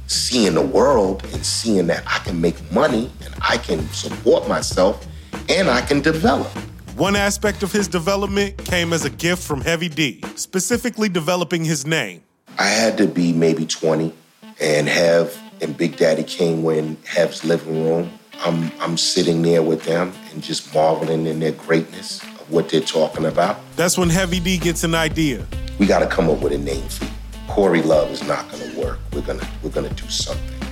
seeing 0.07 0.53
the 0.53 0.61
world 0.61 1.23
and 1.33 1.45
seeing 1.45 1.87
that 1.87 2.03
I 2.05 2.19
can 2.19 2.39
make 2.39 2.55
money 2.71 3.11
and 3.23 3.33
I 3.41 3.57
can 3.57 3.87
support 3.89 4.47
myself 4.47 5.05
and 5.49 5.69
I 5.69 5.81
can 5.81 6.01
develop. 6.01 6.47
One 6.95 7.15
aspect 7.15 7.63
of 7.63 7.71
his 7.71 7.87
development 7.87 8.57
came 8.63 8.93
as 8.93 9.03
a 9.03 9.09
gift 9.09 9.43
from 9.43 9.61
Heavy 9.61 9.89
D, 9.89 10.23
specifically 10.35 11.09
developing 11.09 11.65
his 11.65 11.85
name. 11.85 12.23
I 12.57 12.67
had 12.67 12.97
to 12.99 13.07
be 13.07 13.33
maybe 13.33 13.65
20 13.65 14.13
and 14.59 14.87
Hev 14.87 15.37
and 15.61 15.77
Big 15.77 15.97
Daddy 15.97 16.23
were 16.61 16.73
in 16.73 16.97
Hev's 17.05 17.43
living 17.43 17.83
room. 17.85 18.11
I'm, 18.39 18.71
I'm 18.79 18.97
sitting 18.97 19.41
there 19.41 19.63
with 19.63 19.83
them 19.83 20.13
and 20.31 20.43
just 20.43 20.73
marveling 20.73 21.25
in 21.25 21.39
their 21.39 21.53
greatness 21.53 22.21
of 22.23 22.51
what 22.51 22.69
they're 22.69 22.81
talking 22.81 23.25
about. 23.25 23.57
That's 23.75 23.97
when 23.97 24.09
Heavy 24.09 24.39
D 24.39 24.57
gets 24.57 24.83
an 24.83 24.95
idea. 24.95 25.45
We 25.79 25.85
got 25.85 25.99
to 25.99 26.07
come 26.07 26.29
up 26.29 26.41
with 26.41 26.53
a 26.53 26.57
name 26.57 26.87
for 26.89 27.05
you. 27.05 27.11
Corey 27.47 27.81
Love 27.81 28.11
is 28.11 28.23
not 28.27 28.49
going 28.51 28.71
to 28.71 28.79
work. 28.79 28.99
We're 29.13 29.21
gonna 29.21 29.47
we're 29.61 29.69
gonna 29.69 29.93
do 29.93 30.09
something. 30.09 30.67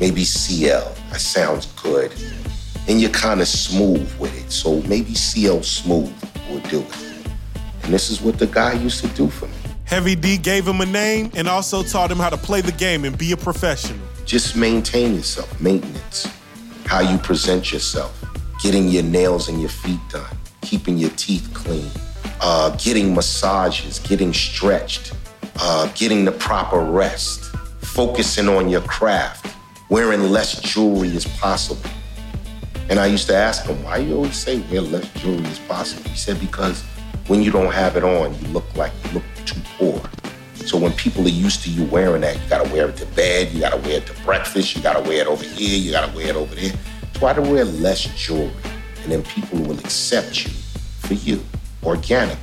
Maybe 0.00 0.24
CL. 0.24 0.94
That 1.10 1.20
sounds 1.20 1.66
good. 1.82 2.12
And 2.86 3.00
you're 3.00 3.10
kind 3.10 3.40
of 3.40 3.48
smooth 3.48 4.12
with 4.18 4.36
it. 4.38 4.50
So 4.52 4.80
maybe 4.82 5.14
CL 5.14 5.62
Smooth 5.62 6.12
will 6.48 6.60
do 6.70 6.80
it. 6.80 7.28
And 7.82 7.92
this 7.92 8.10
is 8.10 8.20
what 8.20 8.38
the 8.38 8.46
guy 8.46 8.74
used 8.74 9.00
to 9.04 9.08
do 9.08 9.28
for 9.28 9.46
me. 9.46 9.54
Heavy 9.88 10.14
D 10.14 10.36
gave 10.36 10.68
him 10.68 10.82
a 10.82 10.86
name 10.86 11.30
and 11.34 11.48
also 11.48 11.82
taught 11.82 12.10
him 12.10 12.18
how 12.18 12.28
to 12.28 12.36
play 12.36 12.60
the 12.60 12.72
game 12.72 13.06
and 13.06 13.16
be 13.16 13.32
a 13.32 13.36
professional. 13.38 13.98
Just 14.26 14.54
maintain 14.54 15.14
yourself, 15.14 15.58
maintenance, 15.62 16.28
how 16.84 17.00
you 17.00 17.16
present 17.16 17.72
yourself, 17.72 18.22
getting 18.62 18.88
your 18.88 19.02
nails 19.02 19.48
and 19.48 19.62
your 19.62 19.70
feet 19.70 19.98
done, 20.10 20.36
keeping 20.60 20.98
your 20.98 21.08
teeth 21.16 21.48
clean, 21.54 21.90
uh, 22.42 22.76
getting 22.76 23.14
massages, 23.14 23.98
getting 24.00 24.30
stretched, 24.34 25.14
uh, 25.56 25.90
getting 25.94 26.26
the 26.26 26.32
proper 26.32 26.80
rest, 26.80 27.44
focusing 27.80 28.46
on 28.46 28.68
your 28.68 28.82
craft, 28.82 29.56
wearing 29.88 30.24
less 30.24 30.60
jewelry 30.60 31.16
as 31.16 31.24
possible. 31.38 31.90
And 32.90 33.00
I 33.00 33.06
used 33.06 33.26
to 33.28 33.34
ask 33.34 33.64
him, 33.64 33.82
why 33.84 33.96
you 33.96 34.16
always 34.16 34.36
say 34.36 34.60
wear 34.70 34.82
less 34.82 35.10
jewelry 35.14 35.46
as 35.46 35.58
possible? 35.60 36.10
He 36.10 36.16
said, 36.16 36.38
because 36.40 36.84
when 37.28 37.42
you 37.42 37.50
don't 37.50 37.72
have 37.72 37.96
it 37.96 38.02
on, 38.02 38.34
you 38.40 38.48
look 38.48 38.74
like 38.74 38.92
you 39.04 39.12
look 39.12 39.24
too 39.44 39.60
poor. 39.76 40.02
So 40.54 40.78
when 40.78 40.92
people 40.92 41.24
are 41.26 41.30
used 41.30 41.62
to 41.64 41.70
you 41.70 41.84
wearing 41.84 42.22
that, 42.22 42.42
you 42.42 42.48
gotta 42.48 42.68
wear 42.72 42.88
it 42.88 42.96
to 42.96 43.06
bed, 43.06 43.52
you 43.52 43.60
gotta 43.60 43.76
wear 43.76 43.98
it 43.98 44.06
to 44.06 44.22
breakfast, 44.24 44.74
you 44.74 44.82
gotta 44.82 45.00
wear 45.06 45.20
it 45.20 45.26
over 45.26 45.44
here, 45.44 45.78
you 45.78 45.90
gotta 45.90 46.14
wear 46.16 46.28
it 46.28 46.36
over 46.36 46.54
there. 46.54 46.72
Try 47.14 47.34
to 47.34 47.42
wear 47.42 47.64
less 47.64 48.04
jewelry, 48.16 48.50
and 49.02 49.12
then 49.12 49.22
people 49.22 49.60
will 49.60 49.78
accept 49.78 50.44
you 50.44 50.50
for 50.50 51.14
you 51.14 51.42
organically. 51.84 52.42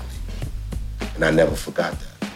And 1.16 1.26
I 1.26 1.32
never 1.32 1.56
forgot 1.56 1.94
that. 2.00 2.30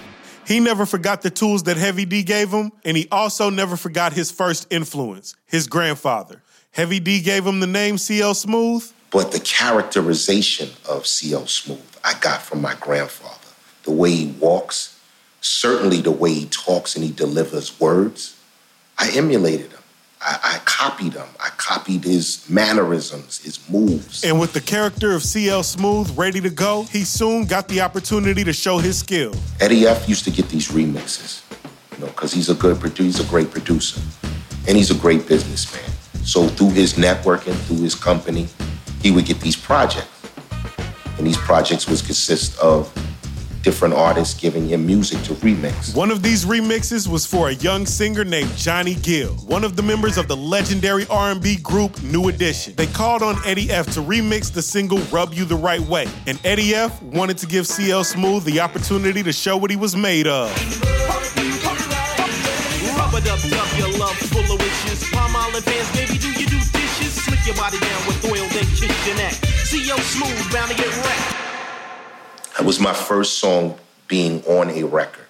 He 0.47 0.59
never 0.59 0.87
forgot 0.87 1.21
the 1.21 1.29
tools 1.29 1.63
that 1.63 1.77
Heavy 1.77 2.05
D 2.05 2.23
gave 2.23 2.49
him, 2.49 2.71
and 2.83 2.97
he 2.97 3.07
also 3.11 3.51
never 3.51 3.77
forgot 3.77 4.13
his 4.13 4.31
first 4.31 4.65
influence, 4.71 5.35
his 5.45 5.67
grandfather. 5.67 6.41
Heavy 6.71 6.99
D 6.99 7.21
gave 7.21 7.45
him 7.45 7.59
the 7.59 7.67
name 7.67 7.99
CL 7.99 8.33
Smooth. 8.33 8.91
But 9.11 9.31
the 9.31 9.39
characterization 9.39 10.69
of 10.87 11.05
CL 11.05 11.47
Smooth 11.47 11.88
I 12.03 12.13
got 12.19 12.41
from 12.41 12.61
my 12.61 12.75
grandfather. 12.75 13.35
The 13.83 13.91
way 13.91 14.11
he 14.11 14.31
walks, 14.39 14.99
certainly 15.41 16.01
the 16.01 16.11
way 16.11 16.33
he 16.33 16.45
talks 16.45 16.95
and 16.95 17.03
he 17.03 17.11
delivers 17.11 17.79
words. 17.79 18.39
I 18.97 19.11
emulated 19.11 19.71
him. 19.71 19.79
I, 20.21 20.39
I 20.43 20.59
copied 20.65 21.13
him. 21.13 21.27
I 21.39 21.49
copied 21.55 22.03
his 22.03 22.47
mannerisms, 22.49 23.39
his 23.39 23.69
moves. 23.69 24.23
And 24.25 24.39
with 24.39 24.51
the 24.51 24.59
character 24.59 25.13
of 25.13 25.23
CL 25.23 25.63
Smooth 25.63 26.17
ready 26.17 26.41
to 26.41 26.49
go, 26.49 26.83
he 26.83 27.05
soon 27.05 27.45
got 27.45 27.69
the 27.69 27.79
opportunity 27.81 28.43
to 28.43 28.51
show 28.51 28.79
his 28.79 28.97
skill. 28.97 29.33
Eddie 29.61 29.87
F 29.87 30.09
used 30.09 30.25
to 30.25 30.31
get 30.31 30.49
these 30.49 30.67
remixes, 30.69 31.41
you 31.93 31.99
know, 31.99 32.07
because 32.07 32.33
he's 32.33 32.49
a 32.49 32.55
good 32.55 32.79
producer, 32.79 33.03
he's 33.03 33.25
a 33.25 33.29
great 33.29 33.49
producer, 33.49 34.01
and 34.67 34.75
he's 34.75 34.91
a 34.91 34.99
great 34.99 35.25
businessman. 35.25 35.89
So 36.25 36.49
through 36.49 36.71
his 36.71 36.95
networking, 36.95 37.55
through 37.67 37.81
his 37.81 37.95
company, 37.95 38.49
he 39.01 39.11
would 39.11 39.25
get 39.25 39.39
these 39.39 39.55
projects. 39.55 40.18
And 41.19 41.27
these 41.27 41.37
projects 41.37 41.87
would 41.89 42.01
consist 42.05 42.57
of 42.59 42.91
different 43.61 43.93
artists 43.93 44.39
giving 44.39 44.69
him 44.69 44.85
music 44.85 45.21
to 45.23 45.33
remix. 45.33 45.93
One 45.93 46.11
of 46.11 46.23
these 46.23 46.45
remixes 46.45 47.09
was 47.09 47.25
for 47.25 47.49
a 47.49 47.53
young 47.55 47.85
singer 47.85 48.23
named 48.23 48.55
Johnny 48.55 48.95
Gill, 48.95 49.33
one 49.45 49.65
of 49.65 49.75
the 49.75 49.83
members 49.83 50.17
of 50.17 50.29
the 50.29 50.37
legendary 50.37 51.05
R&B 51.09 51.57
group 51.57 52.01
New 52.01 52.29
Edition. 52.29 52.73
They 52.75 52.87
called 52.87 53.21
on 53.21 53.35
Eddie 53.45 53.69
F 53.69 53.87
to 53.95 53.99
remix 53.99 54.49
the 54.49 54.61
single 54.61 54.99
Rub 55.11 55.33
You 55.33 55.43
the 55.43 55.57
Right 55.57 55.81
Way, 55.81 56.07
and 56.25 56.39
Eddie 56.45 56.73
F 56.73 57.01
wanted 57.03 57.37
to 57.39 57.47
give 57.47 57.67
CL 57.67 58.05
Smooth 58.05 58.45
the 58.45 58.61
opportunity 58.61 59.21
to 59.21 59.33
show 59.33 59.57
what 59.57 59.69
he 59.69 59.75
was 59.75 59.97
made 59.97 60.25
of. 60.25 60.49
Rub 62.95 63.13
it 63.13 63.27
up, 63.27 63.41
dub 63.41 63.67
your 63.77 63.91
love 63.99 64.15
full 64.15 64.55
of 64.55 64.57
wishes. 64.61 65.03
Palmolive 65.11 65.65
hands, 65.65 65.91
baby, 65.91 66.17
do 66.17 66.29
you 66.31 66.47
do 66.47 66.59
dishes? 66.71 67.11
Slick 67.25 67.45
your 67.45 67.55
body 67.55 67.77
down 67.77 68.07
with 68.07 68.23
oil, 68.23 68.47
then 68.53 68.63
kiss 68.77 69.05
your 69.05 69.17
neck. 69.17 69.48
See 69.69 69.83
smooth, 69.83 70.51
bound 70.51 70.71
to 70.71 70.75
get 70.75 70.87
wrecked. 70.87 72.57
That 72.57 72.65
was 72.65 72.79
my 72.79 72.91
first 72.91 73.37
song 73.37 73.77
being 74.07 74.43
on 74.45 74.71
a 74.71 74.81
record. 74.81 75.27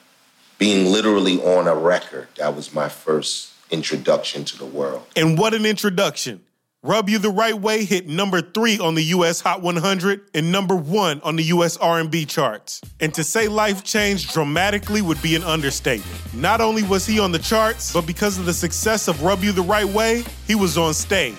Being 0.58 0.94
literally 0.94 1.42
on 1.42 1.68
a 1.68 1.76
record, 1.76 2.30
that 2.38 2.56
was 2.56 2.74
my 2.74 2.88
first 2.88 3.52
introduction 3.70 4.46
to 4.46 4.58
the 4.58 4.66
world. 4.66 5.06
And 5.18 5.38
what 5.38 5.54
an 5.54 5.66
introduction. 5.66 6.40
Rub 6.82 7.10
You 7.10 7.20
the 7.20 7.30
Right 7.30 7.60
Way 7.60 7.84
hit 7.84 8.08
number 8.08 8.42
3 8.42 8.80
on 8.80 8.96
the 8.96 9.04
US 9.04 9.42
Hot 9.42 9.62
100 9.62 10.22
and 10.34 10.54
number 10.54 10.78
1 10.78 11.20
on 11.20 11.36
the 11.36 11.44
US 11.44 11.76
R&B 11.76 12.24
charts. 12.24 12.80
And 13.02 13.14
to 13.16 13.26
say 13.26 13.50
life 13.50 13.84
changed 13.84 14.32
dramatically 14.32 15.02
would 15.02 15.22
be 15.22 15.36
an 15.36 15.44
understatement. 15.44 16.34
Not 16.34 16.62
only 16.62 16.84
was 16.84 17.06
he 17.06 17.20
on 17.20 17.34
the 17.34 17.40
charts, 17.40 17.92
but 17.92 18.08
because 18.08 18.40
of 18.40 18.46
the 18.46 18.54
success 18.54 19.10
of 19.10 19.22
Rub 19.22 19.44
You 19.44 19.52
the 19.52 19.64
Right 19.64 19.84
Way, 19.84 20.24
he 20.48 20.56
was 20.56 20.78
on 20.78 20.94
stage 20.94 21.36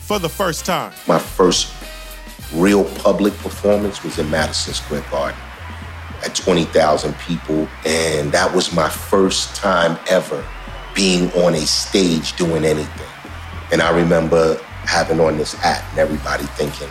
for 0.00 0.18
the 0.18 0.28
first 0.28 0.66
time. 0.66 0.92
My 1.06 1.18
first 1.18 1.72
real 2.54 2.84
public 2.96 3.34
performance 3.38 4.04
was 4.04 4.18
in 4.18 4.30
Madison 4.30 4.74
Square 4.74 5.04
Garden 5.10 5.40
at 6.24 6.34
20,000 6.34 7.14
people. 7.18 7.68
And 7.84 8.32
that 8.32 8.54
was 8.54 8.72
my 8.72 8.88
first 8.88 9.56
time 9.56 9.98
ever 10.08 10.44
being 10.94 11.30
on 11.32 11.54
a 11.54 11.60
stage 11.60 12.36
doing 12.36 12.64
anything. 12.64 13.06
And 13.72 13.80
I 13.80 13.90
remember 13.90 14.60
having 14.84 15.20
on 15.20 15.38
this 15.38 15.54
hat 15.54 15.84
and 15.90 15.98
everybody 15.98 16.44
thinking 16.44 16.88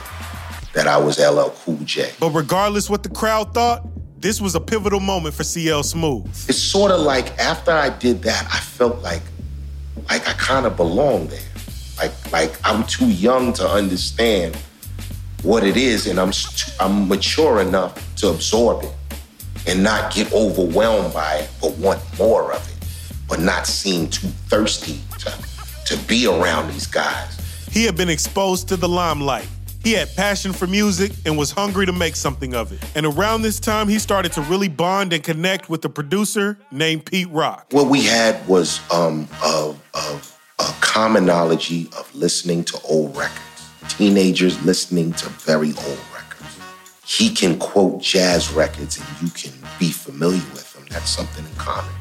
that 0.74 0.88
I 0.88 0.98
was 0.98 1.20
LL 1.20 1.50
Cool 1.64 1.78
J. 1.84 2.12
But 2.20 2.30
regardless 2.30 2.90
what 2.90 3.04
the 3.04 3.10
crowd 3.10 3.54
thought, 3.54 3.86
this 4.20 4.40
was 4.40 4.56
a 4.56 4.60
pivotal 4.60 5.00
moment 5.00 5.36
for 5.36 5.44
CL 5.44 5.84
Smooth. 5.84 6.28
It's 6.48 6.58
sort 6.58 6.92
of 6.92 7.02
like 7.02 7.38
after 7.40 7.72
I 7.72 7.90
did 7.90 8.22
that, 8.24 8.46
I 8.46 8.60
felt 8.60 9.02
like 9.02 9.24
like 10.10 10.28
I 10.28 10.34
kind 10.34 10.66
of 10.66 10.78
belonged 10.78 11.30
there. 11.30 11.40
Like 11.98 12.32
like 12.32 12.56
I'm 12.64 12.86
too 12.86 13.10
young 13.10 13.54
to 13.54 13.68
understand 13.68 14.58
what 15.44 15.64
it 15.64 15.78
is, 15.78 16.08
and 16.08 16.20
I'm 16.20 16.32
I'm 16.80 17.08
mature 17.08 17.62
enough 17.62 18.16
to 18.18 18.30
absorb 18.30 18.84
it 18.84 18.94
and 19.68 19.84
not 19.84 20.14
get 20.14 20.32
overwhelmed 20.34 21.14
by 21.14 21.36
it, 21.38 21.50
but 21.62 21.78
want 21.78 22.02
more 22.18 22.54
of 22.54 22.68
it, 22.68 22.88
but 23.28 23.40
not 23.40 23.68
seem 23.68 24.08
too 24.08 24.28
thirsty 24.48 25.00
to 25.20 25.34
to 25.86 25.98
be 26.08 26.28
around 26.28 26.72
these 26.72 26.88
guys. 26.88 27.38
He 27.72 27.86
had 27.86 27.96
been 27.96 28.10
exposed 28.10 28.68
to 28.70 28.78
the 28.78 28.88
limelight. 28.90 29.48
He 29.84 29.94
had 29.94 30.16
passion 30.16 30.54
for 30.54 30.68
music 30.68 31.12
and 31.26 31.38
was 31.38 31.50
hungry 31.52 31.88
to 31.88 31.92
make 31.92 32.16
something 32.16 32.54
of 32.54 32.72
it. 32.72 32.80
And 32.96 33.04
around 33.04 33.42
this 33.42 33.60
time, 33.60 33.88
he 33.88 33.98
started 33.98 34.32
to 34.34 34.42
really 34.42 34.68
bond 34.68 35.12
and 35.12 35.24
connect 35.24 35.70
with 35.70 35.84
a 35.86 35.90
producer 35.90 36.60
named 36.72 37.06
Pete 37.06 37.30
Rock. 37.32 37.66
What 37.72 37.88
we 37.88 38.04
had 38.04 38.48
was 38.48 38.80
um, 38.94 39.28
a, 39.44 39.74
a, 39.96 40.22
a 40.60 40.64
commonology 40.82 41.92
of 41.98 42.14
listening 42.14 42.64
to 42.66 42.80
old 42.84 43.18
records, 43.18 43.40
teenagers 43.94 44.64
listening 44.66 45.14
to 45.14 45.30
very 45.30 45.70
old 45.70 46.00
records. 46.14 46.60
He 47.06 47.30
can 47.30 47.60
quote 47.60 48.02
jazz 48.02 48.52
records 48.52 49.00
and 49.00 49.08
you 49.22 49.30
can 49.30 49.52
be 49.80 49.92
familiar 49.92 50.42
with 50.54 50.74
them. 50.74 50.86
That's 50.90 51.10
something 51.10 51.46
in 51.46 51.56
common. 51.56 51.92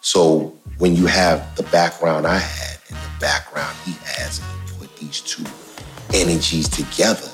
So 0.00 0.58
when 0.78 0.96
you 0.96 1.06
have 1.06 1.56
the 1.56 1.62
background 1.64 2.26
I 2.26 2.38
had 2.38 2.78
and 2.88 2.96
the 2.96 3.20
background 3.20 3.76
he 3.84 3.92
has, 4.04 4.38
and 4.38 4.68
you 4.68 4.74
put 4.78 4.96
these 4.96 5.20
two 5.20 5.44
energies 6.14 6.68
together, 6.68 7.28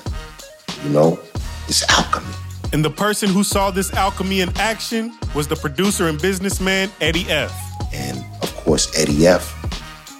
you 0.83 0.89
know, 0.89 1.19
it's 1.67 1.87
alchemy. 1.89 2.33
And 2.73 2.83
the 2.83 2.89
person 2.89 3.29
who 3.29 3.43
saw 3.43 3.71
this 3.71 3.93
alchemy 3.93 4.41
in 4.41 4.55
action 4.57 5.17
was 5.33 5.47
the 5.47 5.55
producer 5.55 6.07
and 6.07 6.21
businessman 6.21 6.91
Eddie 6.99 7.29
F. 7.29 7.53
And 7.93 8.17
of 8.41 8.53
course, 8.57 8.97
Eddie 8.99 9.27
F 9.27 9.53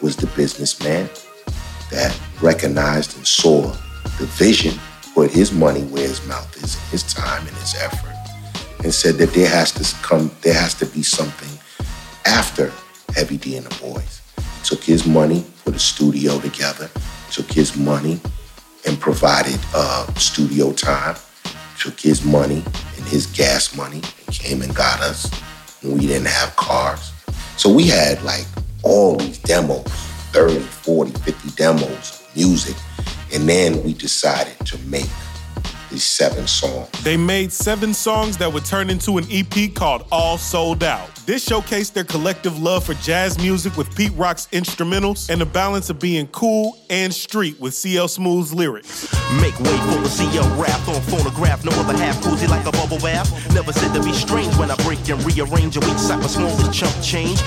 was 0.02 0.16
the 0.16 0.28
businessman 0.28 1.10
that 1.92 2.18
recognized 2.42 3.18
and 3.18 3.26
saw 3.26 3.62
the 4.20 4.26
vision, 4.38 4.80
put 5.14 5.32
his 5.32 5.52
money 5.52 5.82
where 5.84 6.08
his 6.08 6.26
mouth 6.28 6.64
is, 6.64 6.76
his 6.90 7.04
time 7.04 7.46
and 7.48 7.56
his 7.58 7.76
effort, 7.76 8.16
and 8.84 8.94
said 8.94 9.16
that 9.16 9.34
there 9.34 9.50
has 9.50 9.72
to 9.72 9.96
come, 10.04 10.32
there 10.42 10.54
has 10.54 10.74
to 10.76 10.86
be 10.86 11.04
something 11.04 11.50
after 12.26 12.72
Heavy 13.16 13.38
D 13.38 13.58
and 13.58 13.66
the 13.66 13.82
Boys. 13.82 14.22
Took 14.64 14.84
his 14.84 15.08
money, 15.08 15.46
put 15.64 15.76
a 15.76 15.80
studio 15.80 16.40
together, 16.40 16.90
took 17.32 17.52
his 17.52 17.78
money 17.78 18.20
and 18.86 19.00
provided 19.00 19.60
uh, 19.74 20.12
studio 20.16 20.72
time, 20.74 21.16
took 21.80 22.00
his 22.00 22.24
money 22.26 22.64
and 22.98 23.06
his 23.06 23.28
gas 23.28 23.76
money 23.76 24.02
and 24.26 24.36
came 24.36 24.62
and 24.62 24.76
got 24.76 25.00
us 25.02 25.32
when 25.82 25.98
we 25.98 26.08
didn't 26.08 26.28
have 26.28 26.56
cars. 26.56 27.12
So 27.56 27.74
we 27.74 27.88
had 27.88 28.22
like 28.24 28.46
all 28.84 29.16
these 29.16 29.38
demos, 29.40 29.86
30, 30.34 30.60
40, 30.60 31.12
50 31.12 31.50
demos 31.52 32.22
of 32.22 32.36
music. 32.36 32.76
And 33.34 33.48
then 33.48 33.84
we 33.84 33.94
decided 33.94 34.58
to 34.68 34.78
make 34.80 35.10
these 35.90 36.04
seven 36.04 36.48
songs. 36.48 36.90
They 37.04 37.18
made 37.18 37.52
seven 37.52 37.94
songs 37.94 38.38
that 38.38 38.52
would 38.52 38.66
turn 38.66 38.90
into 38.90 39.18
an 39.18 39.26
EP 39.30 39.74
called 39.74 40.06
All 40.12 40.38
Sold 40.38 40.84
Out. 40.84 41.14
This 41.26 41.48
showcased 41.48 41.94
their 41.94 42.04
collective 42.04 42.60
love 42.60 42.86
for 42.86 42.94
jazz 42.96 43.38
music 43.38 43.76
with 43.78 43.94
Pete 43.96 44.12
Rock's 44.16 44.48
instrumentals 44.48 45.30
and 45.30 45.42
the 45.42 45.46
balance 45.46 45.90
of 45.90 46.00
being 46.00 46.28
cool 46.28 46.78
and 46.90 47.14
street 47.14 47.60
with 47.60 47.74
CL 47.74 48.08
Smooth's 48.08 48.54
lyrics. 48.54 49.12
Make 49.42 49.60
way 49.60 49.78
for 49.78 50.02
the 50.02 50.10
CL 50.10 50.62
rap 50.62 50.88
on 50.88 51.02
phonograph. 51.02 51.66
No 51.66 51.72
other 51.72 51.98
half 51.98 52.22
cozy 52.22 52.48
like 52.48 52.66
a 52.66 52.72
bubble 52.72 53.00
bath. 53.00 53.28
Never 53.54 53.74
said 53.74 53.94
to 53.94 54.04
be 54.04 54.14
strange 54.14 54.56
when 54.58 54.72
I 54.72 54.76
break 54.84 55.08
and 55.10 55.24
rearrange 55.26 55.78
a 55.78 55.82
weak 55.82 55.98
sack 55.98 56.24
of 56.24 56.30
small 56.30 56.56
chump 56.72 56.96
change. 57.04 57.42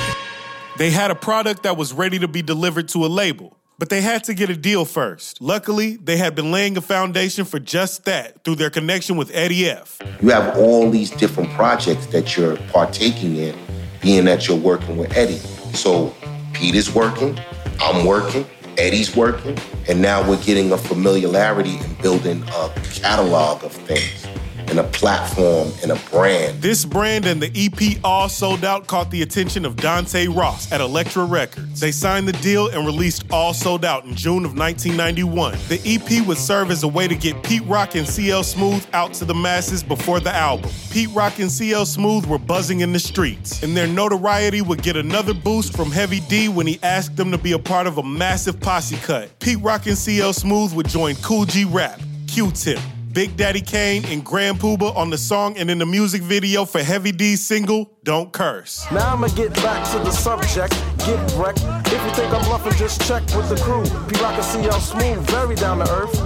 They 0.81 0.89
had 0.89 1.11
a 1.11 1.15
product 1.15 1.65
that 1.65 1.77
was 1.77 1.93
ready 1.93 2.19
to 2.21 2.27
be 2.27 2.41
delivered 2.41 2.89
to 2.89 3.05
a 3.05 3.07
label, 3.07 3.59
but 3.79 3.91
they 3.91 4.01
had 4.01 4.25
to 4.25 4.33
get 4.33 4.49
a 4.49 4.57
deal 4.57 4.87
first. 4.87 5.39
Luckily, 5.43 5.97
they 5.97 6.17
had 6.17 6.35
been 6.35 6.51
laying 6.51 6.75
a 6.79 6.81
foundation 6.81 7.45
for 7.45 7.59
just 7.59 8.07
that 8.07 8.43
through 8.45 8.55
their 8.55 8.71
connection 8.71 9.19
with 9.19 9.31
Eddie 9.35 9.69
F. 9.69 9.99
You 10.23 10.31
have 10.31 10.57
all 10.57 10.89
these 10.89 11.11
different 11.11 11.51
projects 11.51 12.07
that 12.07 12.35
you're 12.35 12.57
partaking 12.73 13.37
in, 13.37 13.59
being 14.01 14.25
that 14.25 14.49
you're 14.49 14.57
working 14.57 14.97
with 14.97 15.15
Eddie. 15.15 15.41
So 15.77 16.15
Pete 16.55 16.75
is 16.75 16.95
working, 16.95 17.39
I'm 17.79 18.07
working, 18.07 18.47
Eddie's 18.79 19.15
working, 19.15 19.59
and 19.87 20.01
now 20.01 20.27
we're 20.27 20.43
getting 20.43 20.73
a 20.73 20.79
familiarity 20.79 21.77
and 21.77 21.99
building 21.99 22.43
a 22.55 22.73
catalog 22.95 23.65
of 23.65 23.73
things 23.73 24.27
and 24.71 24.79
a 24.79 24.85
platform 24.85 25.73
and 25.83 25.91
a 25.91 25.97
brand. 26.11 26.63
This 26.63 26.85
brand 26.85 27.27
and 27.27 27.43
the 27.43 27.51
EP 27.55 27.99
all 28.05 28.29
sold 28.29 28.65
out 28.65 28.87
caught 28.87 29.11
the 29.11 29.23
attention 29.23 29.65
of 29.65 29.77
Dante 29.77 30.29
Ross 30.29 30.71
at 30.71 30.81
Elektra 30.81 31.25
Records. 31.25 31.81
They 31.81 31.91
signed 31.91 32.29
the 32.29 32.33
deal 32.35 32.69
and 32.69 32.87
released 32.87 33.25
All 33.33 33.53
Sold 33.53 33.85
Out 33.85 34.05
in 34.05 34.15
June 34.15 34.45
of 34.45 34.57
1991. 34.57 35.59
The 35.69 35.81
EP 35.85 36.27
would 36.27 36.39
serve 36.39 36.71
as 36.71 36.85
a 36.85 36.89
way 36.89 37.09
to 37.09 37.17
get 37.17 37.43
Pete 37.43 37.65
Rock 37.67 37.97
and 37.97 38.07
CL 38.07 38.45
Smooth 38.45 38.87
out 38.93 39.13
to 39.15 39.25
the 39.25 39.35
masses 39.35 39.83
before 39.83 40.21
the 40.21 40.35
album. 40.35 40.71
Pete 40.91 41.11
Rock 41.11 41.39
and 41.41 41.51
CL 41.51 41.87
Smooth 41.87 42.27
were 42.27 42.39
buzzing 42.39 42.81
in 42.81 42.93
the 42.93 43.01
streets, 43.01 43.63
and 43.63 43.77
their 43.77 43.89
notoriety 43.89 44.63
would 44.63 44.83
get 44.83 44.97
another 44.97 45.35
boost 45.35 45.77
from 45.77 45.91
Heavy 45.91 46.21
D 46.21 46.49
when 46.49 46.67
he 46.67 46.79
asked 46.83 47.17
them 47.17 47.33
to 47.33 47.39
be 47.39 47.53
a 47.53 47.59
part 47.59 47.89
of 47.89 47.99
a 47.99 48.03
massive 48.03 48.61
posse 48.61 48.97
cut. 48.97 49.37
Pete 49.41 49.61
Rock 49.61 49.87
and 49.87 49.99
CL 49.99 50.33
Smooth 50.33 50.73
would 50.75 50.89
join 50.89 51.17
Kool 51.17 51.45
G 51.45 51.65
Rap, 51.65 52.01
Q-Tip, 52.29 52.79
Big 53.13 53.37
Daddy 53.37 53.61
Kane 53.61 54.05
and 54.05 54.25
Grand 54.25 54.61
Puba 54.61 54.95
on 54.95 55.11
the 55.11 55.19
song 55.19 55.57
and 55.57 55.69
in 55.69 55.79
the 55.79 55.87
music 55.87 56.23
video 56.23 56.65
for 56.65 56.81
Heavy 56.81 57.11
D's 57.11 57.45
single, 57.45 57.91
Don't 58.05 58.33
Curse. 58.33 58.87
Now 58.93 59.15
I'ma 59.15 59.27
get 59.29 59.53
back 59.55 59.85
to 59.91 59.99
the 59.99 60.13
subject, 60.13 60.73
get 60.99 61.19
wrecked. 61.35 61.65
If 61.87 62.05
you 62.05 62.11
think 62.13 62.33
I'm 62.33 62.45
bluffing, 62.45 62.73
just 62.75 63.01
check 63.09 63.23
with 63.35 63.49
the 63.49 63.57
crew. 63.57 63.83
P 64.07 64.23
Rock 64.23 64.35
and 64.35 64.45
CL 64.45 64.81
Smooth, 64.81 65.29
very 65.29 65.57
down 65.57 65.79
to 65.79 65.91
earth, 65.91 66.21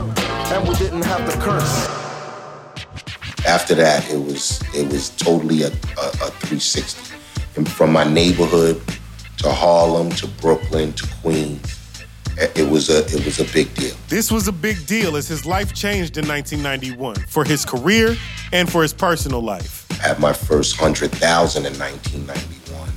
and 0.53 0.69
we 0.69 0.75
didn't 0.75 1.03
have 1.03 1.25
to 1.33 1.39
curse. 1.41 1.87
After 3.47 3.75
that, 3.77 4.07
it 4.11 4.19
was 4.19 4.61
it 4.75 4.87
was 4.93 5.09
totally 5.09 5.63
a, 5.63 5.69
a, 5.69 5.71
a 5.71 6.31
360. 6.45 7.15
And 7.57 7.67
from 7.67 7.93
my 7.93 8.05
neighborhood 8.05 8.83
to 9.39 9.51
Harlem 9.51 10.11
to 10.11 10.27
Brooklyn 10.27 10.93
to 10.93 11.07
Queens, 11.23 11.84
it 12.37 12.69
was 12.69 12.91
a 12.91 13.05
it 13.07 13.25
was 13.25 13.41
a 13.41 13.53
big 13.53 13.73
deal. 13.75 13.95
This 14.09 14.31
was 14.31 14.49
a 14.49 14.53
big 14.53 14.87
deal 14.87 15.17
as 15.17 15.29
his 15.29 15.47
life 15.47 15.75
changed 15.75 16.17
in 16.17 16.27
1991 16.27 17.27
for 17.29 17.45
his 17.45 17.65
career 17.65 18.17
and 18.53 18.71
for 18.71 18.83
his 18.83 18.93
personal 18.93 19.41
life. 19.41 19.87
I 19.93 20.09
had 20.09 20.19
my 20.19 20.33
first 20.33 20.77
hundred 20.77 21.13
thousand 21.13 21.67
in 21.67 21.79
1991. 21.79 22.89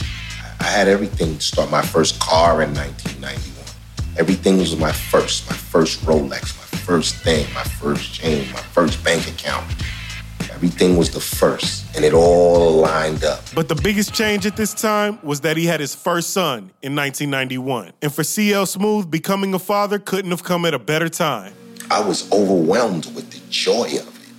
I 0.60 0.64
had 0.64 0.88
everything 0.88 1.36
to 1.36 1.42
start 1.42 1.70
my 1.72 1.82
first 1.82 2.20
car 2.20 2.62
in 2.62 2.74
1991. 2.74 3.58
Everything 4.18 4.58
was 4.58 4.76
my 4.78 4.92
first, 4.92 5.48
my 5.50 5.56
first 5.56 6.02
Rolex, 6.02 6.58
my 6.58 6.80
first 6.80 7.16
thing, 7.16 7.46
my 7.54 7.64
first 7.64 8.14
chain, 8.14 8.52
my 8.52 8.60
first 8.60 9.04
bank 9.04 9.28
account. 9.28 9.64
Everything 10.58 10.98
was 10.98 11.12
the 11.12 11.20
first, 11.20 11.86
and 11.96 12.04
it 12.04 12.16
all 12.16 12.78
lined 12.78 13.24
up. 13.24 13.44
But 13.54 13.70
the 13.70 13.76
biggest 13.76 14.16
change 14.16 14.48
at 14.48 14.58
this 14.58 14.74
time 14.74 15.20
was 15.22 15.42
that 15.42 15.56
he 15.56 15.68
had 15.68 15.80
his 15.80 15.94
first 15.94 16.32
son 16.32 16.72
in 16.82 16.96
1991. 16.96 17.94
And 18.02 18.12
for 18.12 18.24
CL 18.24 18.66
Smooth, 18.66 19.12
becoming 19.12 19.54
a 19.54 19.60
father 19.60 20.00
couldn't 20.00 20.32
have 20.32 20.44
come 20.44 20.66
at 20.66 20.74
a 20.74 20.80
better 20.80 21.10
time. 21.10 21.54
I 21.92 22.00
was 22.02 22.32
overwhelmed 22.32 23.06
with 23.14 23.30
the 23.30 23.40
joy 23.52 23.84
of 23.84 24.08
it. 24.08 24.34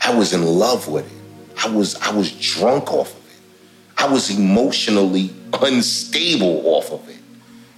I 0.00 0.14
was 0.14 0.32
in 0.32 0.44
love 0.44 0.86
with 0.86 1.12
it. 1.12 1.66
I 1.66 1.68
was 1.74 1.96
I 1.96 2.12
was 2.12 2.30
drunk 2.30 2.92
off 2.92 3.12
of 3.12 3.26
it. 3.26 3.40
I 3.96 4.06
was 4.06 4.30
emotionally 4.30 5.34
unstable 5.60 6.68
off 6.68 6.92
of 6.92 7.08
it. 7.08 7.18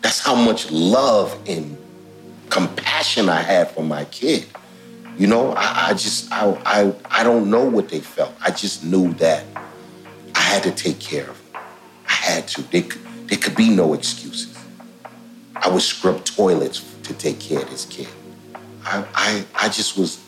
That's 0.03 0.21
how 0.21 0.35
much 0.35 0.71
love 0.71 1.35
and 1.47 1.79
compassion 2.51 3.31
I 3.31 3.41
had 3.41 3.71
for 3.71 3.83
my 3.83 4.05
kid. 4.05 4.47
You 5.19 5.27
know, 5.27 5.53
I, 5.53 5.89
I 5.89 5.93
just 5.93 6.33
I, 6.33 6.61
I 6.65 6.95
I 7.11 7.25
don't 7.25 7.51
know 7.51 7.65
what 7.65 7.89
they 7.89 8.01
felt. 8.01 8.35
I 8.41 8.51
just 8.51 8.85
knew 8.85 9.13
that 9.15 9.45
I 10.35 10.41
had 10.41 10.63
to 10.63 10.71
take 10.71 10.99
care 10.99 11.29
of 11.29 11.53
them. 11.53 11.63
I 12.09 12.13
had 12.13 12.49
to. 12.49 12.63
They, 12.63 12.83
there 13.27 13.39
could 13.39 13.57
be 13.57 13.71
no 13.71 13.95
excuses. 13.95 14.57
I 15.57 15.69
would 15.69 15.83
scrub 15.83 16.25
toilets 16.25 16.83
to 17.03 17.15
take 17.15 17.39
care 17.39 17.61
of 17.61 17.71
this 17.71 17.85
kid. 17.85 18.09
I, 18.85 19.05
I, 19.15 19.45
I 19.55 19.69
just 19.69 19.99
was 19.99 20.21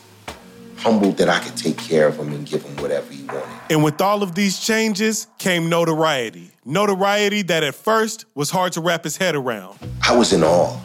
humbled 0.77 1.17
that 1.17 1.29
I 1.29 1.39
could 1.39 1.55
take 1.57 1.77
care 1.77 2.07
of 2.07 2.17
him 2.17 2.33
and 2.33 2.45
give 2.45 2.61
him 2.61 2.75
whatever 2.77 3.11
he 3.11 3.23
wanted. 3.23 3.47
And 3.69 3.83
with 3.83 3.99
all 4.01 4.21
of 4.21 4.35
these 4.35 4.59
changes 4.59 5.27
came 5.37 5.69
notoriety. 5.69 6.51
Notoriety 6.65 7.41
that 7.43 7.63
at 7.63 7.73
first 7.73 8.25
was 8.35 8.49
hard 8.49 8.73
to 8.73 8.81
wrap 8.81 9.03
his 9.03 9.17
head 9.17 9.35
around. 9.35 9.79
I 10.07 10.15
was 10.15 10.33
in 10.33 10.43
awe. 10.43 10.77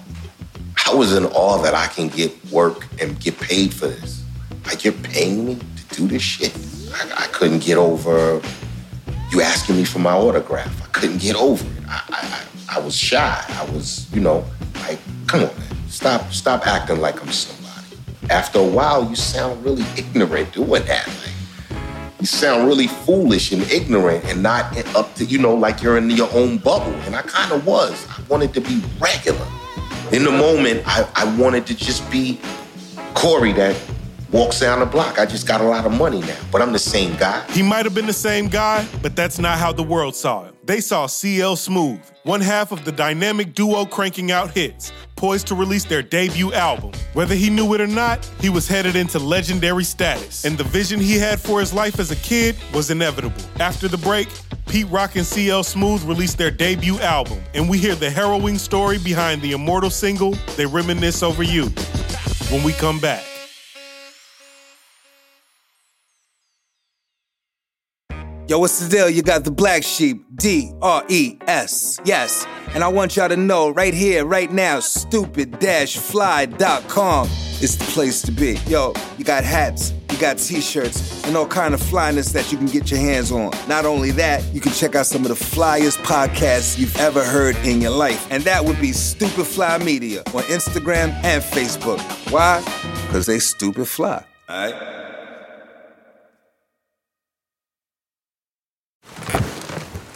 I 0.89 0.95
was 0.95 1.13
in 1.13 1.27
awe 1.27 1.61
that 1.61 1.75
I 1.75 1.87
can 1.89 2.09
get 2.09 2.33
work 2.51 2.87
and 2.99 3.21
get 3.21 3.39
paid 3.39 3.75
for 3.75 3.89
this. 3.89 4.25
Like 4.65 4.85
you're 4.85 4.95
paying 4.95 5.45
me 5.45 5.57
to 5.57 5.95
do 5.95 6.09
this 6.09 6.23
shit. 6.23 6.57
I, 6.95 7.25
I 7.25 7.27
couldn't 7.27 7.63
get 7.63 7.77
over 7.77 8.41
you 9.31 9.43
asking 9.43 9.77
me 9.77 9.85
for 9.85 9.99
my 9.99 10.13
autograph. 10.13 10.83
I 10.83 10.87
couldn't 10.87 11.19
get 11.19 11.37
over 11.37 11.63
it. 11.63 11.83
I, 11.87 12.47
I, 12.71 12.77
I 12.77 12.81
was 12.81 12.97
shy. 12.97 13.45
I 13.47 13.71
was, 13.71 14.11
you 14.15 14.23
know, 14.23 14.47
like, 14.77 14.99
come 15.27 15.41
on, 15.41 15.55
man. 15.59 15.89
Stop, 15.89 16.33
stop 16.33 16.67
acting 16.67 17.03
like 17.03 17.21
I'm 17.21 17.33
somebody. 17.33 17.99
After 18.31 18.59
a 18.61 18.67
while, 18.67 19.07
you 19.11 19.15
sound 19.15 19.63
really 19.63 19.85
ignorant 19.95 20.55
doing 20.55 20.87
that. 20.87 21.07
Like, 21.07 21.79
you 22.19 22.25
sound 22.25 22.67
really 22.67 22.87
foolish 22.87 23.53
and 23.53 23.63
ignorant 23.71 24.25
and 24.25 24.43
not 24.43 24.75
up 24.97 25.15
to, 25.17 25.27
you 25.27 25.37
know, 25.37 25.55
like 25.55 25.83
you're 25.83 25.99
in 25.99 26.09
your 26.09 26.33
own 26.33 26.57
bubble. 26.57 26.95
And 27.05 27.15
I 27.15 27.21
kind 27.21 27.53
of 27.53 27.67
was. 27.67 28.09
I 28.09 28.23
wanted 28.31 28.55
to 28.55 28.63
be 28.63 28.83
regular. 28.99 29.48
In 30.11 30.25
the 30.25 30.31
moment, 30.31 30.83
I, 30.87 31.07
I 31.15 31.37
wanted 31.37 31.67
to 31.67 31.75
just 31.75 32.11
be 32.11 32.41
Corey 33.13 33.53
that 33.53 33.77
walks 34.31 34.61
down 34.61 34.81
the 34.81 34.87
block. 34.87 35.19
I 35.19 35.27
just 35.27 35.47
got 35.47 35.61
a 35.61 35.65
lot 35.65 35.87
of 35.87 35.93
money 35.93 36.21
now, 36.21 36.39
but 36.53 36.63
I'm 36.63 36.73
the 36.73 36.79
same 36.79 37.17
guy. 37.17 37.45
He 37.51 37.63
might 37.63 37.85
have 37.85 37.95
been 37.95 38.07
the 38.07 38.13
same 38.13 38.49
guy, 38.49 38.87
but 39.03 39.17
that's 39.17 39.39
not 39.39 39.59
how 39.59 39.73
the 39.73 39.83
world 39.83 40.15
saw 40.15 40.45
him. 40.45 40.55
They 40.65 40.81
saw 40.81 41.07
CL 41.07 41.57
Smooth, 41.57 42.01
one 42.25 42.41
half 42.41 42.73
of 42.73 42.85
the 42.85 42.93
dynamic 42.93 43.55
duo 43.55 43.87
cranking 43.87 44.31
out 44.31 44.51
hits, 44.51 44.93
poised 45.17 45.47
to 45.47 45.55
release 45.55 45.85
their 45.85 46.03
debut 46.03 46.53
album. 46.53 46.93
Whether 47.15 47.35
he 47.35 47.49
knew 47.49 47.73
it 47.75 47.81
or 47.81 47.87
not, 47.87 48.25
he 48.41 48.51
was 48.51 48.69
headed 48.69 48.95
into 48.95 49.19
legendary 49.19 49.85
status, 49.85 50.45
and 50.45 50.59
the 50.59 50.65
vision 50.65 51.01
he 51.01 51.17
had 51.17 51.41
for 51.41 51.59
his 51.59 51.73
life 51.73 51.99
as 51.99 52.11
a 52.11 52.17
kid 52.17 52.55
was 52.75 52.91
inevitable. 52.91 53.41
After 53.61 53.89
the 53.89 53.99
break, 53.99 54.29
Pete 54.69 54.89
Rock 54.89 55.17
and 55.17 55.25
CL 55.25 55.65
Smooth 55.65 56.03
released 56.05 56.37
their 56.37 56.51
debut 56.51 57.01
album, 57.01 57.41
and 57.55 57.67
we 57.69 57.79
hear 57.79 57.95
the 57.95 58.11
harrowing 58.11 58.59
story 58.59 58.99
behind 58.99 59.41
the 59.41 59.53
immortal 59.53 59.91
single, 59.91 60.33
They 60.57 60.67
Reminisce 60.67 61.23
Over 61.23 61.43
You, 61.43 61.71
when 62.51 62.63
we 62.63 62.73
come 62.73 63.01
back. 63.01 63.25
Yo, 68.49 68.59
what's 68.59 68.81
the 68.81 68.89
deal? 68.89 69.11
You 69.11 69.21
got 69.21 69.45
the 69.45 69.51
black 69.51 69.83
sheep, 69.83 70.25
D 70.37 70.73
R 70.81 71.05
E 71.11 71.37
S. 71.47 72.01
Yes. 72.07 72.47
And 72.69 72.83
I 72.83 72.89
want 72.89 73.15
y'all 73.15 73.29
to 73.29 73.37
know 73.37 73.69
right 73.69 73.93
here, 73.93 74.25
right 74.25 74.51
now, 74.51 74.81
stupid 74.81 75.61
fly.com 75.61 77.29
is 77.61 77.77
the 77.77 77.85
place 77.93 78.23
to 78.23 78.33
be. 78.33 78.55
Yo, 78.67 78.95
you 79.19 79.25
got 79.27 79.45
hats, 79.45 79.93
you 80.11 80.17
got 80.17 80.39
t 80.39 80.63
shirts, 80.63 81.23
and 81.27 81.37
all 81.37 81.47
kind 81.47 81.75
of 81.75 81.83
flyness 81.83 82.33
that 82.33 82.51
you 82.51 82.57
can 82.57 82.69
get 82.69 82.91
your 82.91 83.01
hands 83.01 83.31
on. 83.31 83.53
Not 83.69 83.85
only 83.85 84.13
that, 84.13 84.43
you 84.55 84.63
can 84.63 84.73
check 84.73 84.95
out 84.95 85.05
some 85.05 85.27
of 85.27 85.29
the 85.29 85.45
flyest 85.45 85.99
podcasts 85.99 86.79
you've 86.79 86.97
ever 86.97 87.23
heard 87.23 87.55
in 87.67 87.83
your 87.83 87.91
life. 87.91 88.27
And 88.31 88.43
that 88.45 88.65
would 88.65 88.81
be 88.81 88.93
Stupid 88.93 89.47
Fly 89.47 89.77
Media 89.77 90.21
on 90.29 90.43
Instagram 90.45 91.11
and 91.23 91.43
Facebook. 91.43 92.01
Why? 92.33 92.63
Because 93.07 93.27
they 93.27 93.41
stupid 93.41 93.89
fly. 93.89 94.25
All 94.49 94.71
right? 94.71 94.98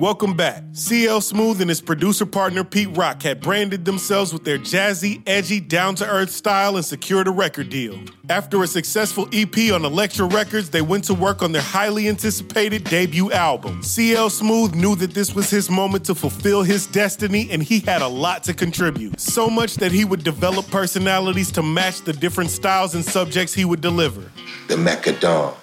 Welcome 0.00 0.34
back. 0.34 0.64
CL 0.72 1.20
Smooth 1.20 1.60
and 1.60 1.68
his 1.68 1.82
producer 1.82 2.24
partner 2.24 2.64
Pete 2.64 2.96
Rock 2.96 3.22
had 3.22 3.42
branded 3.42 3.84
themselves 3.84 4.32
with 4.32 4.44
their 4.44 4.56
jazzy, 4.56 5.22
edgy, 5.26 5.60
down 5.60 5.94
to 5.96 6.08
earth 6.08 6.30
style 6.30 6.76
and 6.76 6.84
secured 6.86 7.28
a 7.28 7.30
record 7.30 7.68
deal. 7.68 8.00
After 8.30 8.62
a 8.62 8.66
successful 8.66 9.28
EP 9.30 9.54
on 9.70 9.84
Elektra 9.84 10.24
Records, 10.24 10.70
they 10.70 10.80
went 10.80 11.04
to 11.04 11.12
work 11.12 11.42
on 11.42 11.52
their 11.52 11.60
highly 11.60 12.08
anticipated 12.08 12.84
debut 12.84 13.30
album. 13.30 13.82
CL 13.82 14.30
Smooth 14.30 14.74
knew 14.74 14.96
that 14.96 15.12
this 15.12 15.34
was 15.34 15.50
his 15.50 15.68
moment 15.68 16.06
to 16.06 16.14
fulfill 16.14 16.62
his 16.62 16.86
destiny, 16.86 17.50
and 17.50 17.62
he 17.62 17.80
had 17.80 18.00
a 18.00 18.08
lot 18.08 18.42
to 18.44 18.54
contribute. 18.54 19.20
So 19.20 19.50
much 19.50 19.74
that 19.74 19.92
he 19.92 20.06
would 20.06 20.24
develop 20.24 20.66
personalities 20.70 21.52
to 21.52 21.62
match 21.62 22.00
the 22.00 22.14
different 22.14 22.48
styles 22.48 22.94
and 22.94 23.04
subjects 23.04 23.52
he 23.52 23.66
would 23.66 23.82
deliver. 23.82 24.32
The 24.68 24.78
Mecca 24.78 25.12
Don, 25.20 25.54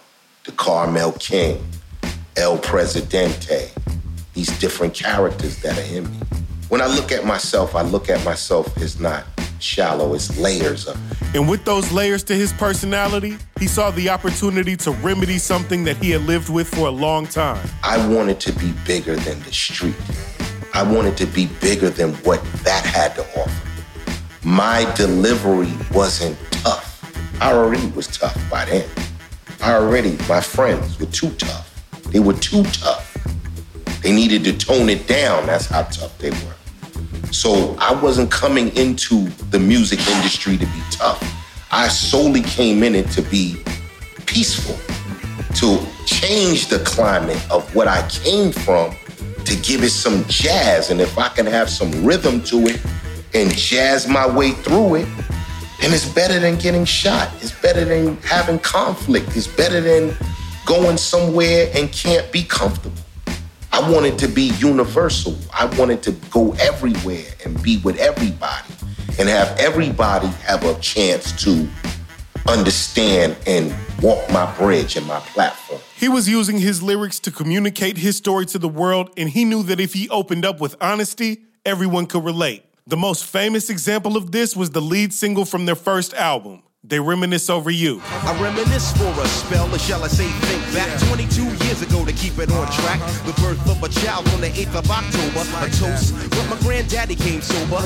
the 0.44 0.52
Carmel 0.52 1.14
King, 1.14 1.60
El 2.36 2.60
Presidente, 2.60 3.72
these 4.38 4.60
different 4.60 4.94
characters 4.94 5.60
that 5.64 5.76
are 5.80 5.96
in 5.96 6.04
me. 6.12 6.20
When 6.70 6.80
I 6.80 6.86
look 6.86 7.12
at 7.12 7.26
myself, 7.26 7.74
I 7.74 7.82
look 7.82 8.08
at 8.08 8.24
myself 8.24 8.78
as 8.78 9.00
not 9.00 9.24
shallow, 9.60 10.14
it's 10.14 10.38
layers 10.38 10.88
of 10.88 10.96
it. 11.12 11.36
And 11.36 11.50
with 11.50 11.66
those 11.66 11.92
layers 11.92 12.24
to 12.26 12.36
his 12.36 12.54
personality, 12.54 13.38
he 13.60 13.66
saw 13.66 13.90
the 13.90 14.10
opportunity 14.10 14.78
to 14.78 14.92
remedy 14.92 15.40
something 15.40 15.84
that 15.86 15.98
he 15.98 16.12
had 16.12 16.22
lived 16.22 16.50
with 16.50 16.68
for 16.68 16.88
a 16.88 16.92
long 16.92 17.26
time. 17.26 17.68
I 17.82 17.98
wanted 18.10 18.40
to 18.42 18.52
be 18.54 18.74
bigger 18.86 19.16
than 19.16 19.42
the 19.42 19.52
street. 19.52 19.96
I 20.72 20.84
wanted 20.84 21.18
to 21.18 21.26
be 21.26 21.48
bigger 21.60 21.90
than 21.90 22.14
what 22.18 22.44
that 22.64 22.86
had 22.86 23.16
to 23.16 23.22
offer. 23.40 23.68
My 24.44 24.86
delivery 24.94 25.74
wasn't 25.92 26.38
tough. 26.52 27.02
I 27.42 27.54
already 27.54 27.88
was 27.88 28.06
tough 28.06 28.38
by 28.52 28.66
then. 28.66 28.88
I 29.64 29.74
already, 29.74 30.16
my 30.30 30.42
friends 30.42 31.00
were 31.00 31.08
too 31.08 31.32
tough. 31.32 31.74
They 32.12 32.20
were 32.20 32.34
too 32.34 32.62
tough. 32.66 33.07
They 34.02 34.12
needed 34.14 34.44
to 34.46 34.58
tone 34.58 34.90
it 34.90 35.08
down. 35.08 35.46
That's 35.46 35.66
how 35.66 35.84
tough 35.84 36.18
they 36.18 36.32
were. 36.32 37.32
So 37.32 37.76
I 37.80 37.94
wasn't 37.94 38.32
coming 38.32 38.76
into 38.78 39.28
the 39.52 39.60
music 39.60 40.00
industry 40.08 40.58
to 40.58 40.66
be 40.66 40.82
tough. 40.92 41.22
I 41.72 41.88
solely 41.90 42.42
came 42.42 42.84
in 42.84 42.96
it 42.96 43.10
to 43.12 43.22
be 43.22 43.62
peaceful, 44.26 44.78
to 45.56 45.86
change 46.06 46.68
the 46.68 46.80
climate 46.80 47.46
of 47.52 47.76
what 47.76 47.88
I 47.88 48.08
came 48.10 48.52
from, 48.52 48.96
to 49.44 49.56
give 49.58 49.84
it 49.84 49.90
some 49.90 50.24
jazz. 50.26 50.90
And 50.90 51.02
if 51.02 51.18
I 51.18 51.30
can 51.30 51.46
have 51.46 51.70
some 51.70 52.06
rhythm 52.06 52.42
to 52.44 52.68
it 52.68 52.82
and 53.34 53.54
jazz 53.54 54.08
my 54.08 54.26
way 54.28 54.52
through 54.52 54.96
it, 54.96 55.08
then 55.82 55.94
it's 55.94 56.08
better 56.08 56.40
than 56.40 56.58
getting 56.58 56.86
shot. 56.86 57.30
It's 57.42 57.52
better 57.62 57.86
than 57.86 58.18
having 58.18 58.60
conflict. 58.60 59.36
It's 59.36 59.48
better 59.48 59.82
than 59.82 60.16
going 60.66 60.98
somewhere 60.98 61.70
and 61.76 61.92
can't 61.92 62.32
be 62.32 62.44
comfortable. 62.44 62.96
I 63.78 63.92
wanted 63.92 64.18
to 64.20 64.28
be 64.28 64.54
universal. 64.58 65.38
I 65.54 65.66
wanted 65.78 66.02
to 66.02 66.12
go 66.32 66.54
everywhere 66.54 67.28
and 67.46 67.62
be 67.62 67.78
with 67.78 68.00
everybody 68.00 68.74
and 69.20 69.30
have 69.30 69.56
everybody 69.60 70.26
have 70.48 70.64
a 70.64 70.74
chance 70.80 71.32
to 71.44 71.70
understand 72.48 73.38
and 73.46 73.76
walk 74.02 74.32
my 74.32 74.52
bridge 74.58 74.96
and 74.96 75.06
my 75.06 75.20
platform. 75.20 75.80
He 75.96 76.10
was 76.10 76.28
using 76.28 76.58
his 76.58 76.82
lyrics 76.82 77.20
to 77.20 77.32
communicate 77.32 77.98
his 77.98 78.18
story 78.18 78.48
to 78.48 78.58
the 78.58 78.68
world, 78.68 79.12
and 79.16 79.30
he 79.30 79.46
knew 79.46 79.62
that 79.62 79.80
if 79.80 79.94
he 79.94 80.10
opened 80.10 80.44
up 80.44 80.60
with 80.60 80.76
honesty, 80.82 81.44
everyone 81.64 82.08
could 82.08 82.26
relate. 82.26 82.66
The 82.88 82.98
most 82.98 83.26
famous 83.26 83.70
example 83.70 84.18
of 84.18 84.32
this 84.32 84.56
was 84.56 84.72
the 84.72 84.82
lead 84.82 85.14
single 85.14 85.46
from 85.46 85.68
their 85.68 85.76
first 85.76 86.16
album, 86.16 86.64
They 86.84 87.00
Reminisce 87.00 87.50
Over 87.50 87.72
You. 87.72 88.02
I 88.06 88.40
reminisce 88.40 88.96
for 88.96 89.10
a 89.22 89.28
spell, 89.28 89.74
or 89.74 89.80
shall 89.80 90.04
I 90.04 90.08
say 90.08 90.28
think 90.28 90.64
back 90.74 91.00
22 91.10 91.44
years 91.66 91.82
ago 91.82 92.06
to 92.06 92.14
keep 92.14 92.38
it 92.38 92.52
on 92.52 92.72
track. 92.72 93.02
Uh-huh. 93.02 93.32
The 93.32 93.42
birth 93.42 93.70
of 93.70 93.84
a 93.84 93.90
child 93.90 94.28
on 94.30 94.42
the 94.42 94.48
8th 94.50 94.76
of 94.76 94.90
October, 94.92 95.66
a 95.66 95.70
toast, 95.72 96.14
but 96.30 96.48
my 96.50 96.58
granddaddy 96.62 97.16
came 97.16 97.42
sober. 97.42 97.78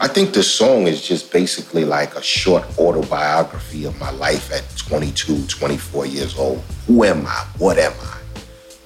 I 0.00 0.06
think 0.06 0.32
the 0.32 0.44
song 0.44 0.86
is 0.86 1.06
just 1.06 1.32
basically 1.32 1.84
like 1.84 2.14
a 2.14 2.22
short 2.22 2.62
autobiography 2.78 3.84
of 3.84 3.98
my 3.98 4.10
life 4.10 4.52
at 4.52 4.64
22, 4.76 5.46
24 5.46 6.06
years 6.06 6.38
old. 6.38 6.62
Who 6.86 7.02
am 7.02 7.26
I? 7.26 7.46
What 7.58 7.78
am 7.78 7.92
I? 8.00 8.18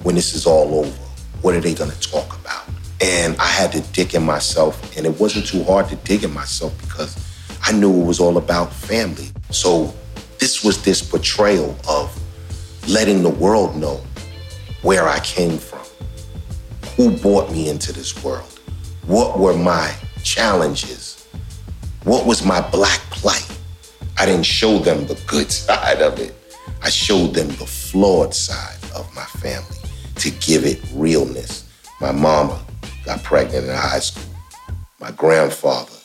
When 0.02 0.14
this 0.14 0.34
is 0.34 0.46
all 0.46 0.80
over, 0.80 0.98
what 1.42 1.54
are 1.54 1.60
they 1.60 1.74
gonna 1.74 1.92
talk 1.96 2.34
about? 2.40 2.64
And 3.02 3.36
I 3.36 3.46
had 3.46 3.72
to 3.72 3.82
dig 3.92 4.14
in 4.14 4.24
myself, 4.24 4.96
and 4.96 5.04
it 5.04 5.20
wasn't 5.20 5.46
too 5.46 5.64
hard 5.64 5.88
to 5.90 5.96
dig 5.96 6.24
in 6.24 6.32
myself 6.32 6.76
because 6.80 7.29
I 7.62 7.72
knew 7.72 8.02
it 8.02 8.04
was 8.04 8.20
all 8.20 8.38
about 8.38 8.72
family. 8.72 9.28
So 9.50 9.94
this 10.38 10.64
was 10.64 10.82
this 10.82 11.02
portrayal 11.02 11.76
of 11.88 12.16
letting 12.88 13.22
the 13.22 13.30
world 13.30 13.76
know 13.76 14.00
where 14.82 15.08
I 15.08 15.20
came 15.20 15.58
from, 15.58 15.84
who 16.96 17.16
brought 17.18 17.50
me 17.52 17.68
into 17.68 17.92
this 17.92 18.24
world, 18.24 18.58
what 19.06 19.38
were 19.38 19.54
my 19.56 19.94
challenges, 20.24 21.28
what 22.04 22.26
was 22.26 22.44
my 22.44 22.60
black 22.70 23.00
plight. 23.10 23.46
I 24.18 24.26
didn't 24.26 24.46
show 24.46 24.78
them 24.78 25.06
the 25.06 25.20
good 25.26 25.50
side 25.52 26.00
of 26.00 26.18
it. 26.18 26.34
I 26.82 26.88
showed 26.88 27.34
them 27.34 27.48
the 27.48 27.66
flawed 27.66 28.34
side 28.34 28.78
of 28.94 29.14
my 29.14 29.24
family 29.24 29.76
to 30.16 30.30
give 30.30 30.64
it 30.64 30.80
realness. 30.94 31.68
My 32.00 32.12
mama 32.12 32.64
got 33.04 33.22
pregnant 33.22 33.66
in 33.66 33.74
high 33.74 33.98
school. 33.98 34.24
My 34.98 35.10
grandfather 35.10 35.99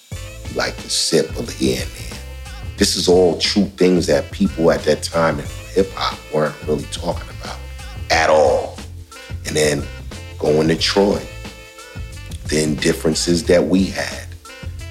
liked 0.56 0.78
the 0.78 0.90
sip 0.90 1.30
of 1.38 1.50
and 1.62 1.90
there. 1.90 2.20
This 2.78 2.96
is 2.96 3.08
all 3.08 3.38
true 3.38 3.66
things 3.78 4.08
that 4.08 4.32
people 4.32 4.72
at 4.72 4.82
that 4.84 5.04
time 5.04 5.40
in 5.40 5.46
hip 5.74 5.92
hop 5.94 6.20
weren't 6.34 6.56
really 6.68 6.86
talking 6.86 7.30
about 7.42 7.58
at 8.12 8.30
all. 8.30 8.78
And 9.46 9.56
then 9.56 9.84
going 10.40 10.68
to 10.68 10.76
Troy, 10.76 11.22
the 12.48 12.76
differences 12.80 13.44
that 13.46 13.64
we 13.64 13.86
had 13.86 14.28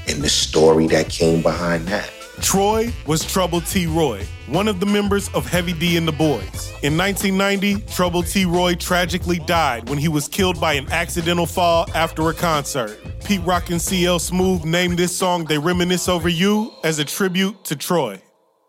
and 0.08 0.22
the 0.22 0.28
story 0.28 0.86
that 0.88 1.08
came 1.08 1.42
behind 1.42 1.86
that. 1.88 2.10
Troy 2.40 2.92
was 3.06 3.24
Trouble 3.24 3.60
T. 3.60 3.86
Roy, 3.86 4.26
one 4.46 4.68
of 4.68 4.80
the 4.80 4.86
members 4.86 5.28
of 5.30 5.46
Heavy 5.46 5.72
D 5.72 5.96
and 5.96 6.06
the 6.06 6.12
Boys. 6.12 6.72
In 6.82 6.96
1990, 6.96 7.80
Trouble 7.92 8.22
T. 8.22 8.44
Roy 8.44 8.74
tragically 8.74 9.38
died 9.38 9.88
when 9.88 9.98
he 9.98 10.08
was 10.08 10.28
killed 10.28 10.60
by 10.60 10.74
an 10.74 10.90
accidental 10.90 11.46
fall 11.46 11.86
after 11.94 12.28
a 12.28 12.34
concert. 12.34 12.98
Pete 13.24 13.42
Rock 13.44 13.70
and 13.70 13.80
CL 13.80 14.18
Smooth 14.18 14.64
named 14.64 14.98
this 14.98 15.16
song 15.16 15.44
They 15.44 15.58
Reminisce 15.58 16.08
Over 16.08 16.28
You 16.28 16.72
as 16.82 16.98
a 16.98 17.04
tribute 17.04 17.64
to 17.64 17.76
Troy. 17.76 18.20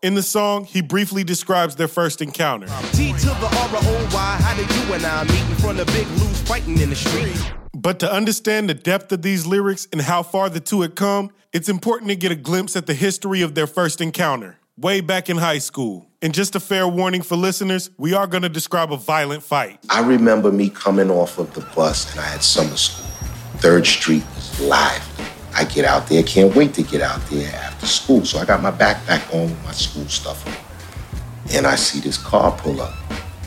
In 0.02 0.14
the 0.14 0.24
song, 0.24 0.66
he 0.66 0.82
briefly 0.82 1.24
describes 1.24 1.76
their 1.76 1.88
first 1.88 2.22
encounter. 2.22 2.68
T 2.94 3.12
to 3.12 3.26
the 3.26 3.50
R-O-Y, 3.74 4.38
how 4.42 4.56
did 4.56 4.70
you 4.76 4.94
and 4.94 5.06
I 5.06 5.24
meet 5.24 5.50
in 5.50 5.56
front 5.56 5.80
of 5.80 5.88
Big 5.88 6.08
Lou's 6.10 6.42
fighting 6.44 6.80
in 6.80 6.92
the 6.92 6.96
street? 6.96 7.65
But 7.76 8.00
to 8.00 8.10
understand 8.12 8.70
the 8.70 8.74
depth 8.74 9.12
of 9.12 9.22
these 9.22 9.46
lyrics 9.46 9.86
and 9.92 10.00
how 10.00 10.24
far 10.24 10.50
the 10.50 10.62
two 10.62 10.80
had 10.80 10.96
come, 10.96 11.32
it's 11.52 11.68
important 11.68 12.08
to 12.10 12.16
get 12.16 12.32
a 12.32 12.36
glimpse 12.36 12.78
at 12.78 12.86
the 12.86 12.94
history 12.94 13.42
of 13.42 13.54
their 13.54 13.68
first 13.68 14.00
encounter, 14.00 14.58
way 14.78 15.02
back 15.02 15.30
in 15.30 15.36
high 15.36 15.58
school. 15.58 16.10
And 16.22 16.34
just 16.34 16.56
a 16.56 16.62
fair 16.62 16.88
warning 16.88 17.22
for 17.22 17.36
listeners, 17.36 17.90
we 17.98 18.14
are 18.14 18.28
going 18.28 18.44
to 18.44 18.50
describe 18.50 18.94
a 18.94 18.98
violent 18.98 19.44
fight. 19.44 19.80
I 19.90 20.00
remember 20.00 20.54
me 20.54 20.70
coming 20.70 21.12
off 21.12 21.38
of 21.38 21.54
the 21.54 21.68
bus 21.76 22.10
and 22.12 22.22
I 22.22 22.24
had 22.24 22.42
summer 22.42 22.78
school. 22.78 23.12
Third 23.58 23.86
Street 23.86 24.24
was 24.36 24.58
live. 24.62 25.06
I 25.54 25.66
get 25.66 25.84
out 25.84 26.08
there, 26.08 26.24
can't 26.24 26.56
wait 26.56 26.74
to 26.76 26.82
get 26.82 27.02
out 27.02 27.20
there 27.28 27.54
after 27.54 27.88
school. 27.88 28.24
So 28.24 28.40
I 28.40 28.46
got 28.46 28.62
my 28.62 28.72
backpack 28.72 29.36
on 29.36 29.50
with 29.50 29.64
my 29.66 29.74
school 29.74 30.08
stuff 30.08 30.48
on. 30.48 31.54
And 31.54 31.68
I 31.68 31.76
see 31.76 32.00
this 32.00 32.18
car 32.18 32.54
pull 32.58 32.80
up. 32.80 32.96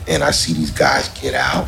And 0.07 0.23
I 0.23 0.29
see 0.29 0.53
these 0.53 0.71
guys 0.71 1.09
get 1.19 1.33
out, 1.33 1.67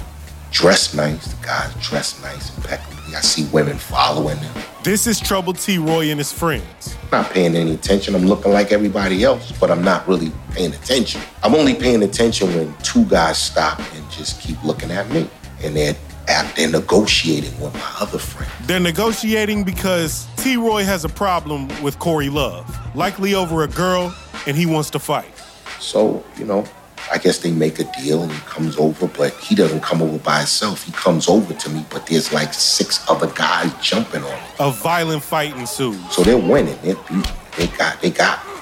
dress 0.52 0.94
nice. 0.94 1.28
The 1.34 1.46
guys 1.46 1.74
dress 1.82 2.22
nice, 2.22 2.56
impeccably. 2.56 3.16
I 3.16 3.22
see 3.22 3.46
women 3.52 3.78
following 3.78 4.40
them. 4.40 4.64
This 4.84 5.08
is 5.08 5.20
Trouble 5.20 5.54
T. 5.54 5.78
Roy 5.78 6.12
and 6.12 6.20
his 6.20 6.32
friends. 6.32 6.96
I'm 7.04 7.24
not 7.24 7.32
paying 7.32 7.56
any 7.56 7.74
attention. 7.74 8.16
I'm 8.16 8.26
looking 8.26 8.52
like 8.52 8.72
everybody 8.72 9.24
else, 9.24 9.52
but 9.60 9.72
I'm 9.72 9.84
not 9.84 10.08
really 10.08 10.32
paying 10.52 10.74
attention. 10.74 11.22
I'm 11.44 11.56
only 11.56 11.74
paying 11.74 12.04
attention 12.04 12.54
when 12.56 12.74
two 12.84 13.06
guys 13.06 13.38
stop 13.38 13.80
and 13.96 14.10
just 14.12 14.40
keep 14.42 14.62
looking 14.64 14.92
at 14.92 15.10
me. 15.10 15.30
And 15.64 15.76
they're 15.76 15.96
out 16.28 16.56
there 16.56 16.70
negotiating 16.70 17.60
with 17.60 17.74
my 17.74 17.96
other 18.00 18.18
friend. 18.18 18.52
They're 18.68 18.80
negotiating 18.80 19.64
because 19.64 20.28
T. 20.38 20.58
Roy 20.58 20.84
has 20.84 21.04
a 21.06 21.10
problem 21.10 21.68
with 21.82 22.00
Corey 22.00 22.30
Love, 22.30 22.96
likely 22.96 23.34
over 23.36 23.64
a 23.64 23.68
girl, 23.68 24.16
and 24.48 24.56
he 24.56 24.66
wants 24.66 24.90
to 24.92 25.00
fight. 25.00 25.34
So, 25.80 26.24
you 26.38 26.46
know, 26.46 26.66
I 27.12 27.18
guess 27.18 27.40
they 27.40 27.52
make 27.52 27.78
a 27.78 27.84
deal 28.02 28.24
and 28.24 28.32
he 28.32 28.40
comes 28.42 28.78
over, 28.78 29.06
but 29.06 29.34
he 29.34 29.54
doesn't 29.54 29.82
come 29.82 30.02
over 30.02 30.18
by 30.20 30.38
himself. 30.38 30.86
He 30.86 30.94
comes 30.94 31.28
over 31.28 31.54
to 31.54 31.70
me, 31.70 31.86
but 31.90 32.08
there's 32.08 32.32
like 32.32 32.54
six 32.54 33.06
other 33.10 33.28
guys 33.28 33.74
jumping 33.82 34.24
on 34.24 34.32
him. 34.32 34.52
A 34.60 34.72
violent 34.72 35.22
fight 35.22 35.56
ensues. 35.58 36.00
So 36.10 36.24
they're 36.24 36.38
winning. 36.38 36.78
They're 36.82 36.96
beating. 36.96 37.26
They 37.58 37.68
got 37.68 38.02
they 38.02 38.12
got 38.12 38.46
me. 38.48 38.54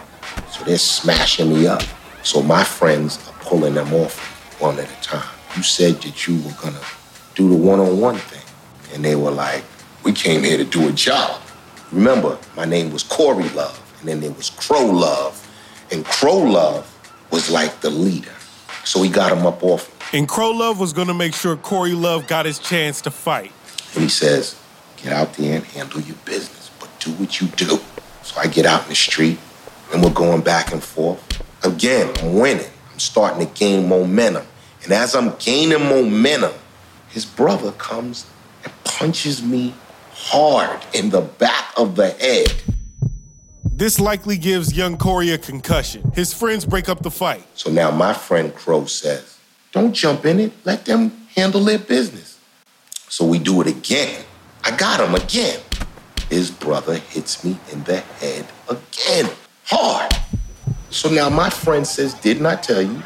So 0.52 0.64
they're 0.64 0.80
smashing 0.80 1.50
me 1.54 1.68
up. 1.68 1.84
So 2.24 2.42
my 2.42 2.64
friends 2.64 3.20
are 3.28 3.34
pulling 3.42 3.76
them 3.76 3.94
off 3.94 4.18
one 4.60 4.80
at 4.80 4.92
a 4.92 5.02
time. 5.04 5.30
You 5.56 5.62
said 5.62 6.02
that 6.02 6.28
you 6.28 6.38
were 6.42 6.56
gonna 6.60 6.82
do 7.36 7.50
the 7.50 7.56
one-on-one 7.56 8.18
thing. 8.18 8.42
And 8.96 9.06
they 9.06 9.16
were 9.16 9.32
like, 9.32 9.64
we 10.04 10.12
came 10.12 10.44
here 10.44 10.58
to 10.58 10.64
do 10.64 10.90
a 10.90 10.92
job. 10.92 11.40
Remember, 11.92 12.38
my 12.56 12.66
name 12.66 12.92
was 12.92 13.04
Corey 13.04 13.50
Love, 13.50 13.80
and 14.00 14.10
then 14.10 14.22
there 14.22 14.32
was 14.32 14.50
Crow 14.50 14.88
Love. 14.88 15.46
And 15.92 16.04
Crow 16.04 16.38
Love 16.40 16.88
was 17.32 17.52
like 17.52 17.82
the 17.82 17.92
leader. 17.92 18.32
So 18.84 19.02
he 19.02 19.10
got 19.10 19.32
him 19.32 19.46
up 19.46 19.63
off. 19.63 20.13
And 20.13 20.28
Crow 20.28 20.52
Love 20.52 20.80
was 20.80 20.94
going 20.94 21.08
to 21.08 21.13
make 21.13 21.34
sure 21.34 21.56
Corey 21.56 21.94
Love 21.94 22.28
got 22.28 22.46
his 22.46 22.60
chance 22.60 23.02
to 23.02 23.12
fight. 23.12 23.52
And 23.94 24.04
he 24.04 24.10
says, 24.10 24.60
get 24.98 25.13
out 25.13 25.34
there 25.34 25.56
and 25.58 25.65
handle 25.65 26.02
your 26.02 26.15
business, 26.26 26.72
but 26.80 26.89
do 27.00 27.12
what 27.13 27.39
you 27.39 27.48
do. 27.48 27.80
So 28.24 28.39
I 28.39 28.48
get 28.48 28.65
out 28.65 28.84
in 28.84 28.89
the 28.89 28.96
street, 28.96 29.39
and 29.94 30.04
we're 30.04 30.12
going 30.12 30.42
back 30.42 30.72
and 30.72 30.84
forth. 30.84 31.44
Again, 31.63 32.13
I'm 32.20 32.36
winning. 32.36 32.70
I'm 32.92 33.00
starting 33.00 33.46
to 33.46 33.54
gain 33.54 33.88
momentum. 33.88 34.46
And 34.84 34.94
as 34.94 35.15
I'm 35.15 35.36
gaining 35.38 35.82
momentum, 35.82 36.54
his 37.10 37.26
brother 37.26 37.72
comes 37.74 38.26
and 38.63 38.72
punches 38.84 39.44
me 39.44 39.74
hard 40.12 40.84
in 40.94 41.10
the 41.10 41.22
back 41.22 41.74
of 41.78 41.96
the 41.96 42.12
head. 42.12 42.54
This 43.80 43.98
likely 43.98 44.38
gives 44.38 44.76
young 44.76 44.98
Corey 44.98 45.30
a 45.30 45.38
concussion. 45.38 46.12
His 46.13 46.34
friends 46.34 46.65
break 46.65 46.89
up 46.89 47.02
the 47.02 47.10
fight. 47.10 47.46
So 47.54 47.72
now 47.72 47.89
my 47.92 48.12
friend 48.12 48.54
Crow 48.54 48.84
says, 48.84 49.39
Don't 49.72 49.94
jump 49.94 50.26
in 50.26 50.42
it, 50.42 50.52
let 50.65 50.84
them 50.84 51.12
handle 51.34 51.63
their 51.63 51.80
business. 51.80 52.38
So 53.08 53.26
we 53.26 53.39
do 53.39 53.62
it 53.62 53.68
again. 53.68 54.26
I 54.65 54.76
got 54.76 55.00
him 55.00 55.15
again. 55.15 55.62
His 56.30 56.52
brother 56.52 56.96
hits 56.96 57.46
me 57.46 57.58
in 57.72 57.82
the 57.86 58.02
head 58.20 58.46
again, 58.68 59.32
hard. 59.63 60.12
So 60.89 61.10
now 61.10 61.30
my 61.30 61.50
friend 61.50 61.88
says, 61.88 62.13
Didn't 62.15 62.48
I 62.48 62.58
tell 62.58 62.82
you? 62.82 63.02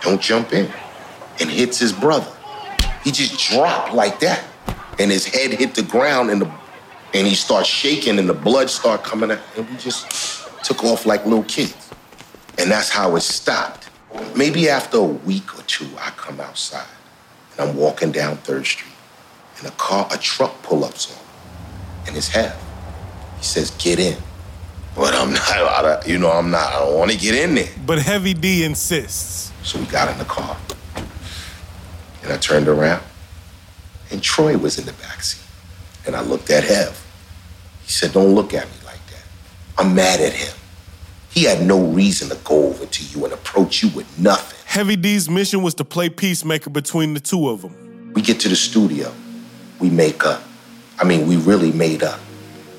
Don't 0.00 0.22
jump 0.22 0.54
in. 0.54 0.72
And 1.38 1.50
hits 1.50 1.78
his 1.78 1.92
brother. 1.92 2.34
He 3.04 3.12
just 3.12 3.50
dropped 3.50 3.92
like 3.92 4.20
that. 4.20 4.42
And 4.98 5.10
his 5.10 5.26
head 5.26 5.50
hit 5.50 5.74
the 5.74 5.82
ground 5.82 6.30
and 6.30 6.40
the 6.40 6.50
and 7.14 7.26
he 7.26 7.34
starts 7.34 7.68
shaking 7.68 8.18
and 8.18 8.28
the 8.28 8.34
blood 8.34 8.70
start 8.70 9.02
coming 9.04 9.30
out. 9.30 9.40
And 9.56 9.68
we 9.68 9.76
just 9.76 10.48
took 10.64 10.84
off 10.84 11.06
like 11.06 11.24
little 11.24 11.44
kids. 11.44 11.90
And 12.58 12.70
that's 12.70 12.90
how 12.90 13.14
it 13.16 13.20
stopped. 13.20 13.88
Maybe 14.36 14.68
after 14.68 14.98
a 14.98 15.02
week 15.04 15.58
or 15.58 15.62
two, 15.62 15.88
I 15.98 16.10
come 16.10 16.40
outside 16.40 16.86
and 17.52 17.68
I'm 17.68 17.76
walking 17.76 18.12
down 18.12 18.36
Third 18.38 18.66
Street. 18.66 18.92
And 19.58 19.66
a 19.66 19.70
car, 19.72 20.06
a 20.12 20.18
truck 20.18 20.62
pull 20.62 20.84
ups 20.84 21.12
on. 21.12 22.06
and 22.06 22.16
it's 22.16 22.28
Hev. 22.28 22.54
He 23.38 23.44
says, 23.44 23.70
get 23.72 23.98
in. 23.98 24.16
But 24.94 25.14
I'm 25.14 25.32
not, 25.34 26.06
you 26.06 26.18
know, 26.18 26.30
I'm 26.30 26.50
not, 26.50 26.72
I 26.72 26.78
don't 26.80 26.98
want 26.98 27.10
to 27.10 27.16
get 27.18 27.34
in 27.34 27.54
there. 27.54 27.68
But 27.86 27.98
Heavy 27.98 28.34
D 28.34 28.64
insists. 28.64 29.52
So 29.62 29.78
we 29.78 29.86
got 29.86 30.10
in 30.10 30.18
the 30.18 30.24
car. 30.24 30.56
And 32.22 32.32
I 32.32 32.36
turned 32.36 32.68
around, 32.68 33.02
and 34.10 34.22
Troy 34.22 34.56
was 34.58 34.78
in 34.78 34.86
the 34.86 34.92
backseat. 34.92 35.44
And 36.08 36.16
I 36.16 36.22
looked 36.22 36.48
at 36.48 36.64
Hev. 36.64 37.06
He 37.82 37.90
said, 37.90 38.14
Don't 38.14 38.34
look 38.34 38.54
at 38.54 38.64
me 38.64 38.76
like 38.86 39.06
that. 39.08 39.22
I'm 39.76 39.94
mad 39.94 40.20
at 40.20 40.32
him. 40.32 40.56
He 41.28 41.44
had 41.44 41.62
no 41.62 41.84
reason 41.84 42.30
to 42.30 42.34
go 42.44 42.68
over 42.68 42.86
to 42.86 43.04
you 43.04 43.26
and 43.26 43.34
approach 43.34 43.82
you 43.82 43.90
with 43.90 44.18
nothing. 44.18 44.58
Heavy 44.64 44.96
D's 44.96 45.28
mission 45.28 45.62
was 45.62 45.74
to 45.74 45.84
play 45.84 46.08
peacemaker 46.08 46.70
between 46.70 47.12
the 47.12 47.20
two 47.20 47.50
of 47.50 47.60
them. 47.60 48.12
We 48.14 48.22
get 48.22 48.40
to 48.40 48.48
the 48.48 48.56
studio, 48.56 49.12
we 49.80 49.90
make 49.90 50.24
up. 50.24 50.42
I 50.98 51.04
mean, 51.04 51.28
we 51.28 51.36
really 51.36 51.72
made 51.72 52.02
up. 52.02 52.20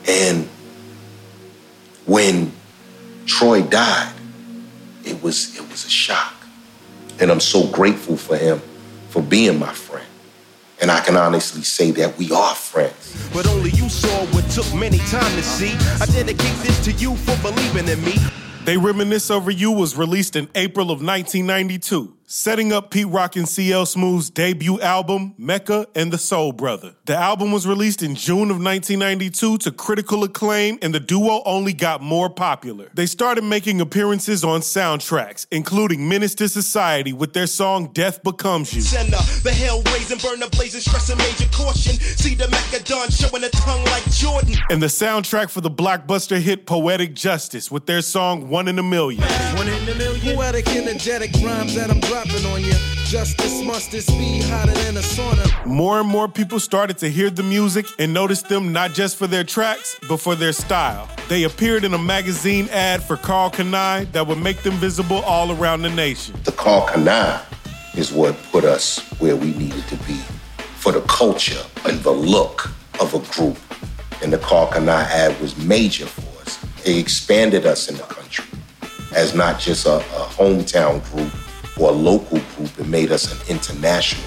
And 0.07 0.49
when 2.07 2.51
Troy 3.27 3.61
died, 3.61 4.11
it 5.05 5.21
was 5.21 5.55
it 5.55 5.69
was 5.69 5.85
a 5.85 5.89
shock. 5.89 6.33
And 7.19 7.29
I'm 7.29 7.39
so 7.39 7.67
grateful 7.67 8.17
for 8.17 8.35
him 8.35 8.59
for 9.09 9.21
being 9.21 9.59
my 9.59 9.71
friend. 9.71 10.07
And 10.81 10.89
I 10.89 11.01
can 11.01 11.15
honestly 11.15 11.61
say 11.61 11.91
that 11.91 12.17
we 12.17 12.31
are 12.31 12.55
friends. 12.55 13.08
Took 14.61 14.73
many 14.75 14.97
time 14.97 15.31
to 15.37 15.43
see. 15.43 15.71
I 16.01 16.05
dedicate 16.07 16.55
this 16.63 16.83
to 16.83 16.91
you 16.91 17.15
for 17.15 17.37
believing 17.41 17.87
in 17.87 18.03
me. 18.03 18.15
They 18.65 18.75
Reminisce 18.77 19.31
Over 19.31 19.51
You 19.51 19.71
was 19.71 19.95
released 19.95 20.35
in 20.35 20.49
April 20.53 20.91
of 20.91 21.01
1992, 21.01 22.13
setting 22.31 22.71
up 22.71 22.91
Pete 22.91 23.07
Rock 23.07 23.35
and 23.35 23.49
CL 23.49 23.87
Smooth's 23.87 24.29
debut 24.29 24.79
album, 24.81 25.33
Mecca 25.39 25.87
and 25.95 26.13
the 26.13 26.17
Soul 26.19 26.51
Brother. 26.51 26.93
The 27.05 27.15
album 27.15 27.51
was 27.51 27.65
released 27.65 28.03
in 28.03 28.13
June 28.13 28.51
of 28.51 28.61
1992 28.61 29.57
to 29.57 29.71
critical 29.71 30.23
acclaim, 30.23 30.77
and 30.83 30.93
the 30.93 30.99
duo 30.99 31.41
only 31.43 31.73
got 31.73 32.03
more 32.03 32.29
popular. 32.29 32.89
They 32.93 33.07
started 33.07 33.43
making 33.43 33.81
appearances 33.81 34.43
on 34.43 34.61
soundtracks, 34.61 35.47
including 35.49 36.07
Menace 36.07 36.35
to 36.35 36.47
Society 36.47 37.13
with 37.13 37.33
their 37.33 37.47
song 37.47 37.91
Death 37.93 38.21
Becomes 38.21 38.75
You. 38.75 38.81
Sender, 38.81 39.17
the 39.41 39.51
hell 39.51 39.81
raising, 39.87 40.19
burn 40.19 40.39
the 40.39 40.49
blazing, 40.49 40.81
stressing 40.81 41.17
major 41.17 41.49
caution. 41.51 41.95
See 41.95 42.35
the 42.35 42.47
Mecca 42.47 42.83
Don 42.83 43.09
showing 43.09 43.43
a 43.43 43.49
tongue 43.49 43.83
like 43.85 44.05
Jordan. 44.11 44.53
And 44.69 44.83
the 44.83 44.87
soundtrack 44.87 45.49
for 45.49 45.61
the 45.61 45.71
blockbuster 45.71 46.39
hit 46.39 46.67
Poetic 46.67 47.15
Justice 47.15 47.71
with 47.71 47.87
their 47.87 48.03
song 48.03 48.49
One 48.49 48.67
in 48.67 48.77
a 48.77 48.83
Million. 48.83 49.23
One 49.57 49.67
in 49.67 49.89
a 49.89 49.95
million. 49.95 50.35
Poetic, 50.35 50.67
energetic 50.69 51.31
rhymes 51.43 51.73
that 51.73 51.89
I'm 51.89 51.99
dropping 52.23 52.45
on 52.47 52.63
you. 52.63 52.73
Justice, 53.05 53.63
mustard, 53.63 54.03
speed 54.03 54.43
hotter 54.43 54.73
than 54.73 54.97
a 54.97 54.99
sauna. 54.99 55.65
More 55.65 55.99
and 55.99 56.07
more 56.07 56.27
people 56.27 56.59
started 56.59 56.97
to 56.99 57.09
hear 57.09 57.29
the 57.29 57.43
music 57.43 57.85
and 57.97 58.13
notice 58.13 58.41
them 58.41 58.71
not 58.71 58.91
just 58.91 59.17
for 59.17 59.25
their 59.25 59.43
tracks, 59.43 59.99
but 60.07 60.17
for 60.17 60.35
their 60.35 60.51
style. 60.51 61.09
They 61.27 61.43
appeared 61.43 61.83
in 61.83 61.93
a 61.93 61.97
magazine 61.97 62.67
ad 62.71 63.01
for 63.01 63.17
Karl 63.17 63.49
Kani 63.49 64.11
that 64.11 64.27
would 64.27 64.37
make 64.37 64.63
them 64.63 64.73
visible 64.73 65.17
all 65.19 65.51
around 65.51 65.81
the 65.81 65.89
nation. 65.89 66.35
The 66.43 66.51
Karl 66.51 66.87
Kani 66.87 67.41
is 67.97 68.11
what 68.11 68.35
put 68.51 68.63
us 68.63 68.99
where 69.19 69.35
we 69.35 69.53
needed 69.53 69.87
to 69.87 69.95
be 70.07 70.17
for 70.75 70.91
the 70.91 71.01
culture 71.01 71.63
and 71.85 71.99
the 72.01 72.11
look 72.11 72.69
of 72.99 73.13
a 73.13 73.19
group. 73.33 73.57
And 74.21 74.33
the 74.33 74.39
Karl 74.39 74.67
Kani 74.67 74.89
ad 74.89 75.39
was 75.39 75.57
major 75.57 76.05
for 76.05 76.41
us. 76.41 76.59
It 76.85 76.97
expanded 76.97 77.65
us 77.65 77.89
in 77.89 77.95
the 77.95 78.03
country 78.03 78.45
as 79.15 79.33
not 79.33 79.59
just 79.59 79.85
a, 79.85 79.95
a 79.95 80.27
hometown 80.37 81.03
group 81.11 81.31
or 81.79 81.89
a 81.89 81.93
local 81.93 82.39
group. 82.55 82.77
and 82.79 82.89
made 82.89 83.11
us 83.11 83.31
an 83.31 83.55
international. 83.55 84.23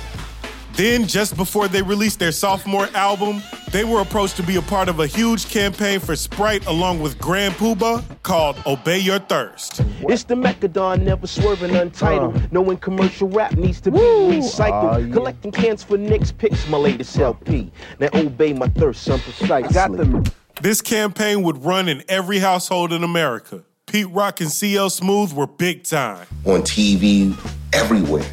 Then, 0.75 1.07
just 1.07 1.37
before 1.37 1.69
they 1.69 1.83
released 1.83 2.19
their 2.19 2.33
sophomore 2.33 2.89
album, 2.95 3.43
they 3.73 3.85
were 3.85 4.01
approached 4.01 4.37
to 4.37 4.43
be 4.43 4.57
a 4.57 4.63
part 4.63 4.89
of 4.89 5.01
a 5.01 5.07
huge 5.07 5.51
campaign 5.51 6.01
for 6.01 6.17
Sprite 6.17 6.65
along 6.65 7.01
with 7.03 7.19
Grand 7.19 7.53
Puba 7.55 8.03
called 8.23 8.57
Obey 8.65 8.99
Your 8.99 9.19
Thirst. 9.19 9.83
It's 10.09 10.25
the 10.25 10.35
Mecca 10.35 10.69
Don, 10.69 11.05
never 11.05 11.27
swerving 11.27 11.77
untitled. 11.77 12.51
Knowing 12.53 12.79
commercial 12.79 13.29
rap 13.29 13.53
needs 13.53 13.83
to 13.83 13.91
be 13.91 13.99
recycled. 13.99 15.11
Ah, 15.11 15.13
Collecting 15.13 15.53
cans 15.53 15.85
for 15.85 15.99
Nick's 15.99 16.33
picks, 16.33 16.67
my 16.69 16.79
latest 16.79 17.19
LP. 17.19 17.71
Now 18.01 18.09
obey 18.15 18.55
my 18.55 18.69
thirst, 18.69 19.03
son, 19.03 19.21
precisely. 19.21 19.75
got 19.75 19.93
them. 19.95 20.25
This 20.63 20.81
campaign 20.81 21.43
would 21.43 21.65
run 21.67 21.87
in 21.89 22.03
every 22.09 22.39
household 22.39 22.95
in 22.95 23.05
America. 23.05 23.63
Pete 23.93 24.09
Rock 24.09 24.41
and 24.41 24.51
CL 24.51 24.89
Smooth 24.89 25.35
were 25.35 25.47
big 25.47 25.85
time. 25.85 26.27
on 26.47 26.63
TV 26.63 27.37
everywhere, 27.75 28.25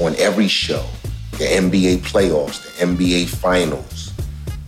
on 0.00 0.14
every 0.14 0.46
show. 0.46 0.86
The 1.32 1.46
NBA 1.46 1.96
playoffs, 2.02 2.62
the 2.62 2.86
NBA 2.86 3.26
finals, 3.26 4.12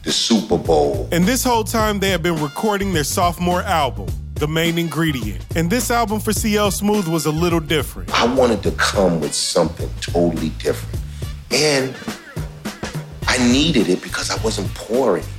the 0.03 0.11
Super 0.11 0.59
Bowl. 0.59 1.09
And 1.13 1.27
this 1.27 1.45
whole 1.45 1.63
time, 1.63 2.01
they 2.01 2.11
had 2.11 2.25
been 2.25 2.43
recording 2.43 2.93
their 2.93 3.05
sophomore 3.05 3.63
album, 3.63 4.09
The 4.35 4.49
Main 4.49 4.79
Ingredient. 4.79 5.47
And 5.55 5.71
this 5.71 5.93
album 5.93 6.19
for 6.19 6.33
CL 6.33 6.73
Smooth 6.73 7.07
was 7.07 7.27
a 7.27 7.31
little 7.31 7.61
different. 7.61 8.13
I 8.13 8.27
wanted 8.35 8.65
to 8.65 8.73
come 8.73 9.21
with 9.21 9.33
something 9.33 9.89
totally 10.01 10.49
different. 10.59 11.05
And 11.53 11.95
I 13.29 13.39
needed 13.53 13.89
it 13.89 14.03
because 14.03 14.33
I 14.33 14.43
wasn't 14.43 14.75
poor 14.75 15.19
anymore. 15.19 15.33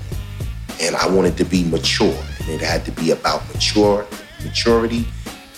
And 0.80 0.96
I 0.96 1.10
wanted 1.10 1.36
to 1.40 1.44
be 1.44 1.66
mature. 1.66 2.24
And 2.40 2.50
it 2.50 2.62
had 2.62 2.86
to 2.86 2.92
be 2.92 3.12
about 3.12 3.46
mature, 3.54 4.08
maturity. 4.48 5.06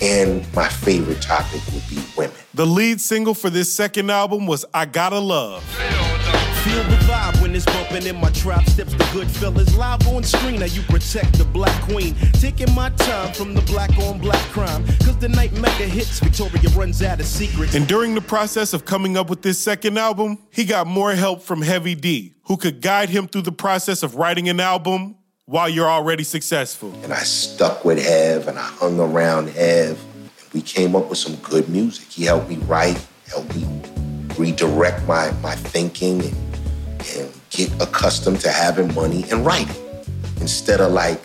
And 0.01 0.45
my 0.53 0.69
favorite 0.69 1.21
topic 1.21 1.61
would 1.73 1.83
be 1.89 2.01
women. 2.17 2.35
The 2.53 2.65
lead 2.65 3.01
single 3.01 3.33
for 3.33 3.49
this 3.49 3.71
second 3.71 4.09
album 4.09 4.47
was 4.47 4.65
I 4.73 4.85
Got 4.85 5.11
a 5.11 5.19
Love. 5.19 5.63
Feel 6.63 6.83
the 6.83 6.95
vibe 7.07 7.41
when 7.41 7.53
it's 7.55 7.65
bumping 7.65 8.05
in 8.05 8.15
my 8.15 8.29
trap. 8.31 8.65
Steps 8.69 8.93
the 8.93 9.09
good 9.13 9.29
fellas 9.29 9.75
live 9.75 10.05
on 10.07 10.23
screen. 10.23 10.59
Now 10.59 10.67
you 10.67 10.81
protect 10.83 11.37
the 11.37 11.43
black 11.43 11.81
queen. 11.83 12.15
Taking 12.33 12.73
my 12.73 12.89
time 12.91 13.33
from 13.33 13.53
the 13.53 13.61
black 13.61 13.97
on 13.99 14.19
black 14.19 14.41
crime. 14.51 14.85
Cause 15.03 15.17
the 15.17 15.29
night 15.29 15.51
mega 15.53 15.85
hits, 15.85 16.19
Victoria 16.19 16.69
runs 16.77 17.01
out 17.01 17.19
of 17.19 17.25
secrets. 17.25 17.75
And 17.75 17.87
during 17.87 18.15
the 18.15 18.21
process 18.21 18.73
of 18.73 18.85
coming 18.85 19.17
up 19.17 19.29
with 19.29 19.41
this 19.41 19.59
second 19.59 19.97
album, 19.97 20.37
he 20.49 20.63
got 20.63 20.87
more 20.87 21.13
help 21.13 21.41
from 21.41 21.61
Heavy 21.61 21.95
D, 21.95 22.35
who 22.43 22.55
could 22.55 22.81
guide 22.81 23.09
him 23.09 23.27
through 23.27 23.43
the 23.43 23.51
process 23.51 24.01
of 24.01 24.15
writing 24.15 24.47
an 24.47 24.59
album 24.59 25.15
while 25.49 25.67
you're 25.67 25.89
already 25.89 26.23
successful. 26.23 26.93
And 27.03 27.11
I 27.11 27.23
stuck 27.23 27.83
with 27.83 27.97
Hev 27.97 28.47
and 28.47 28.59
I 28.59 28.67
hung 28.67 28.99
around 28.99 29.49
Hev. 29.49 29.99
And 30.13 30.53
we 30.53 30.61
came 30.61 30.95
up 30.95 31.09
with 31.09 31.17
some 31.17 31.37
good 31.37 31.67
music. 31.69 32.07
He 32.07 32.23
helped 32.25 32.49
me 32.49 32.57
write, 32.57 33.03
helped 33.27 33.55
me 33.55 33.67
redirect 34.37 35.07
my, 35.07 35.31
my 35.41 35.55
thinking 35.55 36.21
and, 36.21 36.35
and 37.17 37.31
get 37.49 37.73
accustomed 37.81 38.41
to 38.41 38.51
having 38.51 38.93
money 38.93 39.25
and 39.31 39.43
writing. 39.43 39.75
Instead 40.39 40.81
of 40.81 40.91
like, 40.91 41.19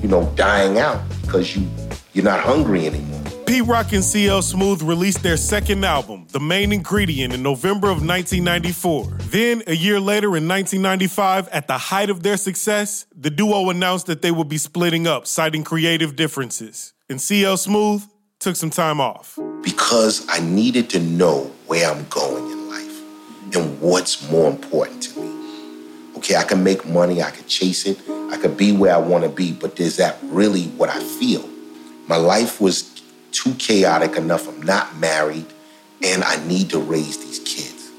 you 0.00 0.08
know, 0.08 0.32
dying 0.36 0.78
out 0.78 1.02
because 1.22 1.56
you 1.56 1.68
you're 2.12 2.24
not 2.24 2.38
hungry 2.38 2.86
anymore. 2.86 3.25
Pete 3.46 3.64
Rock 3.64 3.92
and 3.92 4.02
CL 4.02 4.42
Smooth 4.42 4.82
released 4.82 5.22
their 5.22 5.36
second 5.36 5.84
album, 5.84 6.26
The 6.32 6.40
Main 6.40 6.72
Ingredient, 6.72 7.32
in 7.32 7.44
November 7.44 7.86
of 7.86 8.04
1994. 8.04 9.04
Then, 9.30 9.62
a 9.68 9.72
year 9.72 10.00
later 10.00 10.36
in 10.36 10.48
1995, 10.48 11.46
at 11.48 11.68
the 11.68 11.78
height 11.78 12.10
of 12.10 12.24
their 12.24 12.36
success, 12.36 13.06
the 13.14 13.30
duo 13.30 13.70
announced 13.70 14.06
that 14.06 14.20
they 14.20 14.32
would 14.32 14.48
be 14.48 14.58
splitting 14.58 15.06
up, 15.06 15.28
citing 15.28 15.62
creative 15.62 16.16
differences. 16.16 16.92
And 17.08 17.20
CL 17.20 17.56
Smooth 17.58 18.04
took 18.40 18.56
some 18.56 18.70
time 18.70 19.00
off. 19.00 19.38
Because 19.62 20.26
I 20.28 20.40
needed 20.40 20.90
to 20.90 20.98
know 20.98 21.52
where 21.68 21.88
I'm 21.88 22.04
going 22.08 22.50
in 22.50 22.68
life 22.68 23.00
and 23.54 23.80
what's 23.80 24.28
more 24.28 24.50
important 24.50 25.04
to 25.04 25.20
me. 25.20 26.16
Okay, 26.16 26.34
I 26.34 26.42
can 26.42 26.64
make 26.64 26.84
money, 26.84 27.22
I 27.22 27.30
can 27.30 27.46
chase 27.46 27.86
it, 27.86 27.96
I 28.32 28.38
could 28.38 28.56
be 28.56 28.72
where 28.72 28.92
I 28.92 28.98
want 28.98 29.22
to 29.22 29.30
be, 29.30 29.52
but 29.52 29.78
is 29.78 29.98
that 29.98 30.18
really 30.24 30.64
what 30.64 30.88
I 30.88 30.98
feel? 30.98 31.48
My 32.08 32.16
life 32.16 32.60
was 32.60 32.95
too 33.32 33.54
chaotic 33.54 34.16
enough. 34.16 34.48
I'm 34.48 34.62
not 34.62 34.96
married, 34.96 35.46
and 36.02 36.24
I 36.24 36.44
need 36.46 36.70
to 36.70 36.78
raise 36.78 37.18
these 37.18 37.38
kids. 37.40 37.90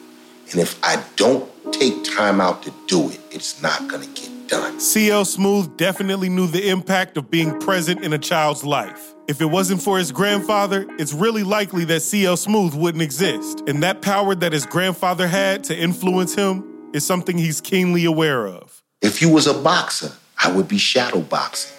And 0.52 0.62
if 0.62 0.80
I 0.84 1.04
don't 1.16 1.50
take 1.74 2.04
time 2.04 2.40
out 2.40 2.64
to 2.64 2.74
do 2.88 3.10
it, 3.10 3.20
it's 3.32 3.62
not 3.62 3.88
gonna 3.88 4.08
get 4.08 4.48
done. 4.48 4.80
CL 4.80 5.26
Smooth 5.26 5.76
definitely 5.78 6.30
knew 6.30 6.48
the 6.48 6.70
impact 6.70 7.18
of 7.18 7.30
being 7.30 7.60
present 7.60 8.04
in 8.04 8.14
a 8.14 8.18
child's 8.18 8.64
life. 8.64 9.14
If 9.28 9.42
it 9.42 9.46
wasn't 9.46 9.82
for 9.82 9.98
his 9.98 10.14
grandfather, 10.14 10.86
it's 10.98 11.12
really 11.12 11.44
likely 11.44 11.84
that 11.86 12.02
CL 12.02 12.38
Smooth 12.38 12.74
wouldn't 12.74 13.02
exist. 13.02 13.62
And 13.68 13.84
that 13.84 14.02
power 14.02 14.36
that 14.36 14.54
his 14.54 14.66
grandfather 14.66 15.28
had 15.28 15.66
to 15.66 15.78
influence 15.78 16.34
him 16.34 16.64
is 16.94 17.06
something 17.06 17.38
he's 17.38 17.60
keenly 17.60 18.06
aware 18.06 18.48
of. 18.48 18.82
If 19.02 19.22
you 19.22 19.30
was 19.30 19.46
a 19.46 19.54
boxer, 19.54 20.14
I 20.42 20.52
would 20.52 20.70
be 20.70 20.78
shadow 20.78 21.20
boxing. 21.20 21.76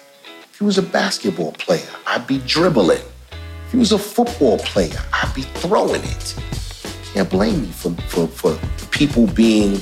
If 0.53 0.61
you 0.61 0.67
was 0.67 0.77
a 0.77 0.83
basketball 0.83 1.53
player, 1.53 1.89
I'd 2.05 2.27
be 2.27 2.37
dribbling. 2.37 3.01
If 3.69 3.73
you 3.73 3.79
was 3.81 3.91
a 3.91 3.99
football 3.99 4.57
player, 4.57 4.99
I'd 5.13 5.31
be 5.35 5.43
throwing 5.43 6.01
it. 6.03 6.35
Can't 7.13 7.29
blame 7.29 7.61
me 7.61 7.67
for, 7.67 7.91
for, 8.07 8.25
for 8.25 8.87
people 8.87 9.27
being 9.27 9.79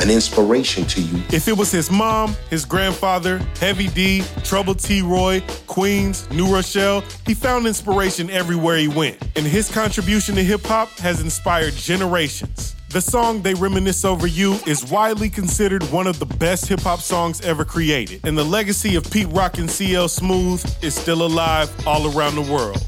an 0.00 0.10
inspiration 0.10 0.84
to 0.86 1.00
you. 1.00 1.22
If 1.32 1.46
it 1.46 1.56
was 1.56 1.70
his 1.70 1.92
mom, 1.92 2.34
his 2.50 2.64
grandfather, 2.64 3.38
Heavy 3.60 3.86
D, 3.86 4.24
Trouble 4.42 4.74
T. 4.74 5.00
Roy, 5.00 5.44
Queens, 5.68 6.28
New 6.32 6.52
Rochelle, 6.52 7.04
he 7.24 7.34
found 7.34 7.68
inspiration 7.68 8.28
everywhere 8.30 8.78
he 8.78 8.88
went. 8.88 9.16
And 9.36 9.46
his 9.46 9.70
contribution 9.70 10.34
to 10.34 10.42
hip 10.42 10.64
hop 10.64 10.88
has 10.98 11.20
inspired 11.20 11.74
generations. 11.74 12.74
The 12.88 13.00
song 13.00 13.42
They 13.42 13.54
Reminisce 13.54 14.04
Over 14.04 14.26
You 14.26 14.54
is 14.66 14.90
widely 14.90 15.30
considered 15.30 15.84
one 15.92 16.08
of 16.08 16.18
the 16.18 16.26
best 16.26 16.66
hip 16.66 16.80
hop 16.80 16.98
songs 16.98 17.40
ever 17.42 17.64
created, 17.64 18.22
and 18.24 18.36
the 18.36 18.42
legacy 18.42 18.96
of 18.96 19.08
Pete 19.08 19.28
Rock 19.28 19.58
and 19.58 19.70
CL 19.70 20.08
Smooth 20.08 20.64
is 20.82 20.96
still 20.96 21.24
alive 21.24 21.70
all 21.86 22.12
around 22.12 22.34
the 22.34 22.52
world. 22.52 22.84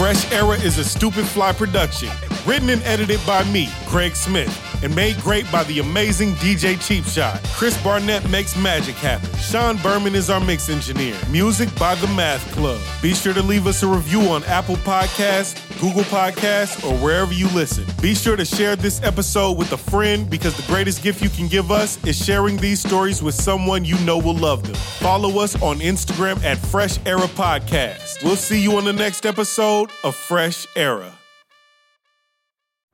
Fresh 0.00 0.32
Era 0.32 0.56
is 0.56 0.78
a 0.78 0.82
Stupid 0.82 1.26
Fly 1.26 1.52
production, 1.52 2.08
written 2.46 2.70
and 2.70 2.82
edited 2.84 3.20
by 3.26 3.44
me, 3.52 3.68
Craig 3.84 4.16
Smith, 4.16 4.82
and 4.82 4.96
made 4.96 5.14
great 5.18 5.44
by 5.52 5.62
the 5.64 5.78
amazing 5.78 6.32
DJ 6.36 6.80
Cheap 6.80 7.04
Shot. 7.04 7.38
Chris 7.52 7.76
Barnett 7.84 8.26
makes 8.30 8.56
magic 8.56 8.94
happen. 8.94 9.28
Sean 9.38 9.76
Berman 9.82 10.14
is 10.14 10.30
our 10.30 10.40
mix 10.40 10.70
engineer. 10.70 11.14
Music 11.30 11.68
by 11.78 11.96
The 11.96 12.06
Math 12.06 12.50
Club. 12.52 12.80
Be 13.02 13.12
sure 13.12 13.34
to 13.34 13.42
leave 13.42 13.66
us 13.66 13.82
a 13.82 13.86
review 13.86 14.22
on 14.22 14.42
Apple 14.44 14.76
Podcasts, 14.76 15.60
Google 15.80 16.02
Podcasts, 16.04 16.84
or 16.86 16.94
wherever 17.02 17.32
you 17.32 17.48
listen. 17.48 17.84
Be 18.02 18.14
sure 18.14 18.36
to 18.36 18.44
share 18.44 18.76
this 18.76 19.02
episode 19.02 19.56
with 19.56 19.72
a 19.72 19.76
friend 19.76 20.28
because 20.28 20.54
the 20.56 20.62
greatest 20.70 21.02
gift 21.02 21.22
you 21.22 21.30
can 21.30 21.48
give 21.48 21.70
us 21.70 22.02
is 22.04 22.22
sharing 22.22 22.58
these 22.58 22.80
stories 22.80 23.22
with 23.22 23.34
someone 23.34 23.84
you 23.84 23.98
know 24.00 24.18
will 24.18 24.36
love 24.36 24.62
them. 24.62 24.74
Follow 24.74 25.40
us 25.40 25.60
on 25.62 25.78
Instagram 25.78 26.42
at 26.44 26.58
Fresh 26.58 26.98
Era 27.06 27.28
Podcast. 27.28 28.22
We'll 28.22 28.36
see 28.36 28.60
you 28.60 28.76
on 28.76 28.84
the 28.84 28.92
next 28.92 29.24
episode 29.24 29.90
of 30.04 30.14
Fresh 30.14 30.66
Era. 30.76 31.12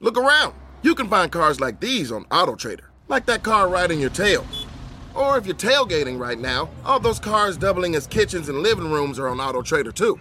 Look 0.01 0.16
around. 0.16 0.55
You 0.82 0.95
can 0.95 1.09
find 1.09 1.32
cars 1.32 1.61
like 1.61 1.80
these 1.80 2.12
on 2.12 2.26
AutoTrader, 2.26 2.84
like 3.09 3.26
that 3.26 3.43
car 3.43 3.68
riding 3.68 3.99
your 3.99 4.11
tail. 4.11 4.47
Or 5.14 5.39
if 5.39 5.47
you're 5.47 5.57
tailgating 5.57 6.20
right 6.20 6.39
now, 6.39 6.68
all 6.84 7.01
those 7.01 7.18
cars 7.18 7.57
doubling 7.57 7.97
as 7.97 8.07
kitchens 8.07 8.51
and 8.51 8.59
living 8.59 8.91
rooms 8.91 9.18
are 9.18 9.28
on 9.28 9.39
AutoTrader 9.39 9.95
too. 9.95 10.20